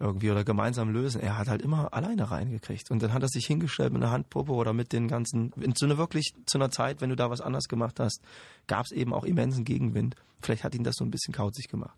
Irgendwie 0.00 0.32
oder 0.32 0.42
gemeinsam 0.42 0.90
lösen. 0.90 1.20
Er 1.20 1.38
hat 1.38 1.46
halt 1.46 1.62
immer 1.62 1.94
alleine 1.94 2.28
reingekriegt. 2.32 2.90
Und 2.90 3.00
dann 3.00 3.12
hat 3.12 3.22
er 3.22 3.28
sich 3.28 3.46
hingestellt 3.46 3.92
mit 3.92 4.02
einer 4.02 4.10
Handpuppe 4.10 4.50
oder 4.50 4.72
mit 4.72 4.92
den 4.92 5.06
ganzen, 5.06 5.52
in 5.60 5.72
so 5.76 5.86
einer 5.86 5.98
wirklich, 5.98 6.34
zu 6.46 6.58
einer 6.58 6.72
Zeit, 6.72 7.00
wenn 7.00 7.10
du 7.10 7.14
da 7.14 7.30
was 7.30 7.40
anders 7.40 7.68
gemacht 7.68 8.00
hast, 8.00 8.20
gab 8.66 8.86
es 8.86 8.90
eben 8.90 9.14
auch 9.14 9.22
immensen 9.22 9.64
Gegenwind. 9.64 10.16
Vielleicht 10.40 10.64
hat 10.64 10.74
ihn 10.74 10.82
das 10.82 10.96
so 10.96 11.04
ein 11.04 11.12
bisschen 11.12 11.32
kauzig 11.32 11.68
gemacht. 11.68 11.96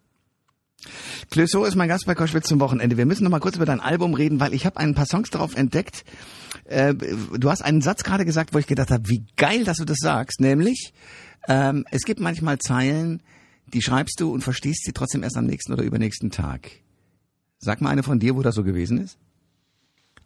Clouseau 1.30 1.64
ist 1.64 1.74
mein 1.74 1.88
Gast 1.88 2.04
bei 2.04 2.14
Koschwitz 2.14 2.48
zum 2.48 2.60
Wochenende. 2.60 2.98
Wir 2.98 3.06
müssen 3.06 3.24
noch 3.24 3.30
mal 3.30 3.40
kurz 3.40 3.56
über 3.56 3.64
dein 3.64 3.80
Album 3.80 4.12
reden, 4.12 4.40
weil 4.40 4.52
ich 4.52 4.66
habe 4.66 4.76
ein 4.76 4.94
paar 4.94 5.06
Songs 5.06 5.30
darauf 5.30 5.56
entdeckt. 5.56 6.04
Äh, 6.64 6.92
du 6.92 7.50
hast 7.50 7.62
einen 7.62 7.80
Satz 7.80 8.04
gerade 8.04 8.26
gesagt, 8.26 8.52
wo 8.52 8.58
ich 8.58 8.66
gedacht 8.66 8.90
habe, 8.90 9.08
wie 9.08 9.24
geil, 9.38 9.64
dass 9.64 9.78
du 9.78 9.86
das 9.86 10.00
sagst. 10.02 10.42
Nämlich, 10.42 10.92
ähm, 11.48 11.86
es 11.90 12.02
gibt 12.02 12.20
manchmal 12.20 12.58
Zeilen, 12.58 13.22
die 13.66 13.82
schreibst 13.82 14.20
du 14.20 14.32
und 14.32 14.42
verstehst 14.42 14.84
sie 14.84 14.92
trotzdem 14.92 15.22
erst 15.22 15.36
am 15.36 15.46
nächsten 15.46 15.72
oder 15.72 15.82
übernächsten 15.82 16.30
Tag. 16.30 16.70
Sag 17.58 17.80
mal 17.80 17.90
eine 17.90 18.02
von 18.02 18.20
dir, 18.20 18.36
wo 18.36 18.42
das 18.42 18.54
so 18.54 18.64
gewesen 18.64 18.98
ist. 18.98 19.18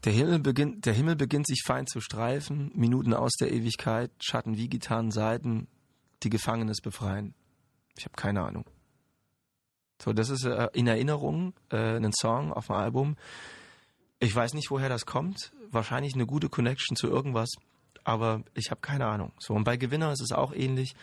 Der 0.05 0.13
Himmel 0.13 0.39
beginnt, 0.39 0.87
der 0.87 0.93
Himmel 0.93 1.17
beginnt 1.17 1.47
sich 1.47 1.63
fein 1.67 1.87
zu 1.87 2.01
streifen, 2.01 2.71
Minuten 2.75 3.15
aus 3.15 3.33
der 3.41 3.53
Ewigkeit, 3.53 4.11
Schatten 4.21 4.57
wie 4.57 4.69
Gitarrenseiten, 4.69 5.67
die 6.23 6.31
Gefangenes 6.31 6.81
befreien. 6.81 7.35
Ich 7.97 8.05
habe 8.05 8.15
keine 8.17 8.43
Ahnung. 8.43 8.65
So, 10.01 10.13
das 10.13 10.31
ist 10.31 10.45
äh, 10.45 10.69
in 10.73 10.87
Erinnerung 10.87 11.55
äh, 11.71 11.97
ein 11.97 12.13
Song 12.13 12.53
auf 12.53 12.67
dem 12.67 12.77
Album. 12.77 13.17
Ich 14.21 14.35
weiß 14.35 14.55
nicht, 14.55 14.71
woher 14.71 14.89
das 14.89 15.07
kommt. 15.07 15.53
Wahrscheinlich 15.71 16.15
eine 16.15 16.27
gute 16.27 16.49
Connection 16.49 16.97
zu 16.97 17.09
irgendwas, 17.09 17.51
aber 18.05 18.43
ich 18.55 18.71
habe 18.71 18.81
keine 18.81 19.07
Ahnung. 19.07 19.33
So 19.39 19.55
und 19.55 19.65
bei 19.65 19.77
Gewinner 19.77 20.13
ist 20.13 20.23
es 20.23 20.33
auch 20.33 20.53
ähnlich. 20.53 20.95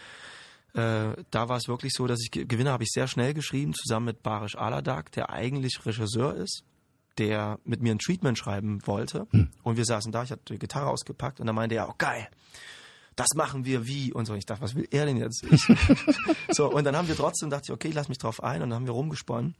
Äh, 0.75 1.23
da 1.31 1.47
war 1.47 1.57
es 1.57 1.67
wirklich 1.67 1.93
so, 1.93 2.05
dass 2.05 2.19
ich 2.21 2.31
Gewinner 2.31 2.71
habe 2.71 2.83
ich 2.83 2.91
sehr 2.91 3.07
schnell 3.07 3.33
geschrieben, 3.33 3.73
zusammen 3.73 4.07
mit 4.07 4.23
Barish 4.23 4.55
Aladak, 4.55 5.11
der 5.13 5.29
eigentlich 5.29 5.85
Regisseur 5.85 6.35
ist, 6.35 6.63
der 7.17 7.59
mit 7.63 7.81
mir 7.81 7.93
ein 7.93 7.99
Treatment 7.99 8.37
schreiben 8.37 8.85
wollte. 8.85 9.27
Hm. 9.31 9.49
Und 9.63 9.77
wir 9.77 9.85
saßen 9.85 10.11
da, 10.11 10.23
ich 10.23 10.31
hatte 10.31 10.53
die 10.53 10.59
Gitarre 10.59 10.89
ausgepackt 10.89 11.39
und 11.39 11.47
dann 11.47 11.55
meinte 11.55 11.75
er, 11.75 11.87
oh 11.89 11.95
geil, 11.97 12.27
das 13.15 13.29
machen 13.35 13.63
wir 13.63 13.87
wie 13.87 14.11
und 14.11 14.25
so. 14.25 14.33
Und 14.33 14.39
ich 14.39 14.45
dachte, 14.45 14.61
was 14.61 14.75
will 14.75 14.87
er 14.91 15.05
denn 15.05 15.15
jetzt? 15.15 15.45
so, 16.49 16.69
und 16.69 16.83
dann 16.83 16.97
haben 16.97 17.07
wir 17.07 17.15
trotzdem, 17.15 17.49
dachte 17.49 17.65
ich, 17.67 17.71
okay, 17.71 17.91
lass 17.93 18.09
mich 18.09 18.17
drauf 18.17 18.43
ein 18.43 18.61
und 18.61 18.69
dann 18.69 18.79
haben 18.79 18.85
wir 18.85 18.93
rumgesponnen 18.93 19.55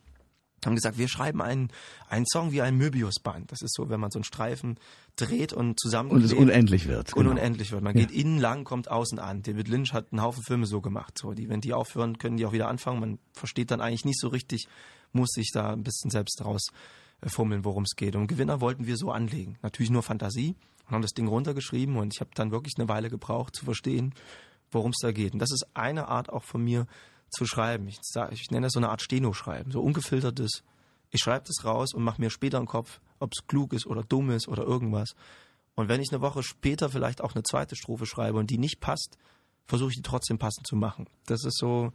haben 0.65 0.75
gesagt, 0.75 0.97
wir 0.97 1.07
schreiben 1.07 1.41
einen, 1.41 1.69
einen 2.09 2.25
Song 2.25 2.51
wie 2.51 2.61
ein 2.61 2.75
Möbiusband. 2.77 3.51
Das 3.51 3.61
ist 3.61 3.75
so, 3.75 3.89
wenn 3.89 3.99
man 3.99 4.11
so 4.11 4.19
einen 4.19 4.23
Streifen 4.23 4.79
dreht 5.15 5.53
und 5.53 5.79
zusammen 5.79 6.11
und 6.11 6.23
es 6.23 6.33
unendlich 6.33 6.87
wird. 6.87 7.13
Und 7.13 7.23
genau. 7.23 7.31
unendlich 7.31 7.71
wird. 7.71 7.83
Man 7.83 7.95
ja. 7.97 8.05
geht 8.05 8.15
innen 8.15 8.39
lang, 8.39 8.63
kommt 8.63 8.89
außen 8.89 9.19
an. 9.19 9.41
David 9.43 9.67
Lynch 9.67 9.93
hat 9.93 10.07
einen 10.11 10.21
Haufen 10.21 10.43
Filme 10.43 10.65
so 10.65 10.81
gemacht. 10.81 11.17
So, 11.17 11.33
die, 11.33 11.49
wenn 11.49 11.61
die 11.61 11.73
aufhören, 11.73 12.17
können 12.17 12.37
die 12.37 12.45
auch 12.45 12.53
wieder 12.53 12.67
anfangen. 12.67 12.99
Man 12.99 13.19
versteht 13.33 13.71
dann 13.71 13.81
eigentlich 13.81 14.05
nicht 14.05 14.19
so 14.19 14.27
richtig, 14.27 14.67
muss 15.11 15.29
sich 15.31 15.51
da 15.53 15.71
ein 15.73 15.83
bisschen 15.83 16.11
selbst 16.11 16.43
raus 16.43 16.67
äh, 17.21 17.29
fummeln, 17.29 17.65
worum 17.65 17.83
es 17.83 17.95
geht. 17.95 18.15
Und 18.15 18.27
Gewinner 18.27 18.61
wollten 18.61 18.87
wir 18.87 18.97
so 18.97 19.11
anlegen. 19.11 19.57
Natürlich 19.61 19.89
nur 19.89 20.03
Fantasie 20.03 20.55
und 20.87 20.93
haben 20.93 21.01
das 21.01 21.13
Ding 21.13 21.27
runtergeschrieben 21.27 21.97
und 21.97 22.13
ich 22.13 22.21
habe 22.21 22.31
dann 22.35 22.51
wirklich 22.51 22.73
eine 22.77 22.87
Weile 22.87 23.09
gebraucht 23.09 23.55
zu 23.55 23.65
verstehen, 23.65 24.13
worum 24.71 24.91
es 24.91 24.99
da 25.01 25.11
geht. 25.11 25.33
Und 25.33 25.39
das 25.39 25.51
ist 25.51 25.65
eine 25.73 26.07
Art 26.07 26.29
auch 26.29 26.43
von 26.43 26.63
mir 26.63 26.87
zu 27.29 27.45
schreiben. 27.45 27.87
Ich, 27.87 27.99
ich 28.31 28.51
nenne 28.51 28.67
das 28.67 28.73
so 28.73 28.79
eine 28.79 28.89
Art 28.89 29.01
Steno-Schreiben, 29.01 29.71
so 29.71 29.81
ungefiltertes. 29.81 30.63
Ich 31.11 31.21
schreibe 31.21 31.45
das 31.47 31.65
raus 31.65 31.93
und 31.93 32.03
mache 32.03 32.21
mir 32.21 32.29
später 32.29 32.57
im 32.57 32.65
Kopf, 32.65 32.99
ob 33.19 33.31
es 33.33 33.47
klug 33.47 33.73
ist 33.73 33.85
oder 33.85 34.03
dumm 34.03 34.31
ist 34.31 34.47
oder 34.47 34.63
irgendwas. 34.63 35.15
Und 35.75 35.89
wenn 35.89 36.01
ich 36.01 36.11
eine 36.11 36.21
Woche 36.21 36.43
später 36.43 36.89
vielleicht 36.89 37.21
auch 37.21 37.35
eine 37.35 37.43
zweite 37.43 37.75
Strophe 37.75 38.05
schreibe 38.05 38.37
und 38.37 38.49
die 38.49 38.57
nicht 38.57 38.79
passt, 38.79 39.17
versuche 39.65 39.89
ich 39.89 39.97
die 39.97 40.01
trotzdem 40.01 40.37
passend 40.37 40.67
zu 40.67 40.75
machen. 40.75 41.07
Das 41.25 41.43
ist 41.43 41.57
so, 41.57 41.91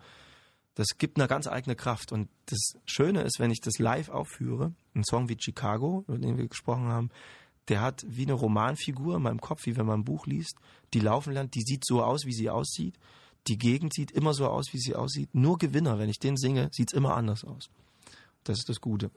das 0.74 0.88
gibt 0.98 1.18
eine 1.18 1.28
ganz 1.28 1.46
eigene 1.46 1.76
Kraft. 1.76 2.12
Und 2.12 2.28
das 2.46 2.74
Schöne 2.84 3.22
ist, 3.22 3.38
wenn 3.38 3.50
ich 3.50 3.60
das 3.60 3.78
live 3.78 4.08
aufführe, 4.08 4.74
ein 4.94 5.04
Song 5.04 5.28
wie 5.28 5.36
Chicago, 5.38 6.04
über 6.08 6.18
den 6.18 6.36
wir 6.36 6.48
gesprochen 6.48 6.88
haben, 6.88 7.10
der 7.68 7.80
hat 7.80 8.04
wie 8.06 8.24
eine 8.24 8.32
Romanfigur 8.32 9.16
in 9.16 9.22
meinem 9.22 9.40
Kopf, 9.40 9.66
wie 9.66 9.76
wenn 9.76 9.86
man 9.86 10.00
ein 10.00 10.04
Buch 10.04 10.26
liest, 10.26 10.56
die 10.92 11.00
laufen 11.00 11.32
lernt, 11.32 11.54
die 11.54 11.62
sieht 11.62 11.84
so 11.84 12.02
aus, 12.02 12.24
wie 12.24 12.32
sie 12.32 12.50
aussieht. 12.50 12.98
Die 13.46 13.58
Gegend 13.58 13.94
sieht 13.94 14.10
immer 14.10 14.34
so 14.34 14.46
aus, 14.46 14.72
wie 14.72 14.78
sie 14.78 14.94
aussieht. 14.94 15.34
Nur 15.34 15.58
Gewinner, 15.58 15.98
wenn 15.98 16.08
ich 16.08 16.18
den 16.18 16.36
singe, 16.36 16.68
sieht 16.72 16.92
es 16.92 16.96
immer 16.96 17.16
anders 17.16 17.44
aus. 17.44 17.70
Das 18.44 18.58
ist 18.58 18.68
das 18.68 18.80
Gute. 18.80 19.10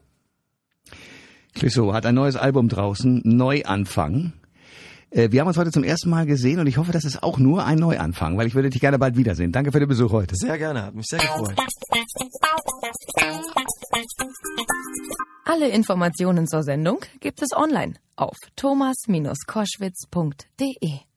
Clouseau 1.54 1.92
hat 1.92 2.06
ein 2.06 2.14
neues 2.14 2.36
Album 2.36 2.68
draußen, 2.68 3.22
Neuanfang. 3.24 4.32
Äh, 5.10 5.30
wir 5.30 5.40
haben 5.40 5.48
uns 5.48 5.56
heute 5.56 5.70
zum 5.70 5.84
ersten 5.84 6.10
Mal 6.10 6.26
gesehen 6.26 6.58
und 6.58 6.66
ich 6.66 6.76
hoffe, 6.76 6.92
das 6.92 7.04
ist 7.04 7.22
auch 7.22 7.38
nur 7.38 7.64
ein 7.64 7.78
Neuanfang, 7.78 8.36
weil 8.36 8.48
ich 8.48 8.54
würde 8.54 8.70
dich 8.70 8.80
gerne 8.80 8.98
bald 8.98 9.16
wiedersehen. 9.16 9.52
Danke 9.52 9.70
für 9.70 9.78
den 9.78 9.88
Besuch 9.88 10.10
heute. 10.10 10.34
Sehr 10.34 10.58
gerne, 10.58 10.82
hat 10.82 10.94
mich 10.94 11.06
sehr 11.06 11.20
gefreut. 11.20 11.54
Alle 15.44 15.68
Informationen 15.68 16.48
zur 16.48 16.64
Sendung 16.64 16.98
gibt 17.20 17.42
es 17.42 17.52
online 17.52 17.94
auf 18.16 18.36
thomas-koschwitz.de. 18.56 21.13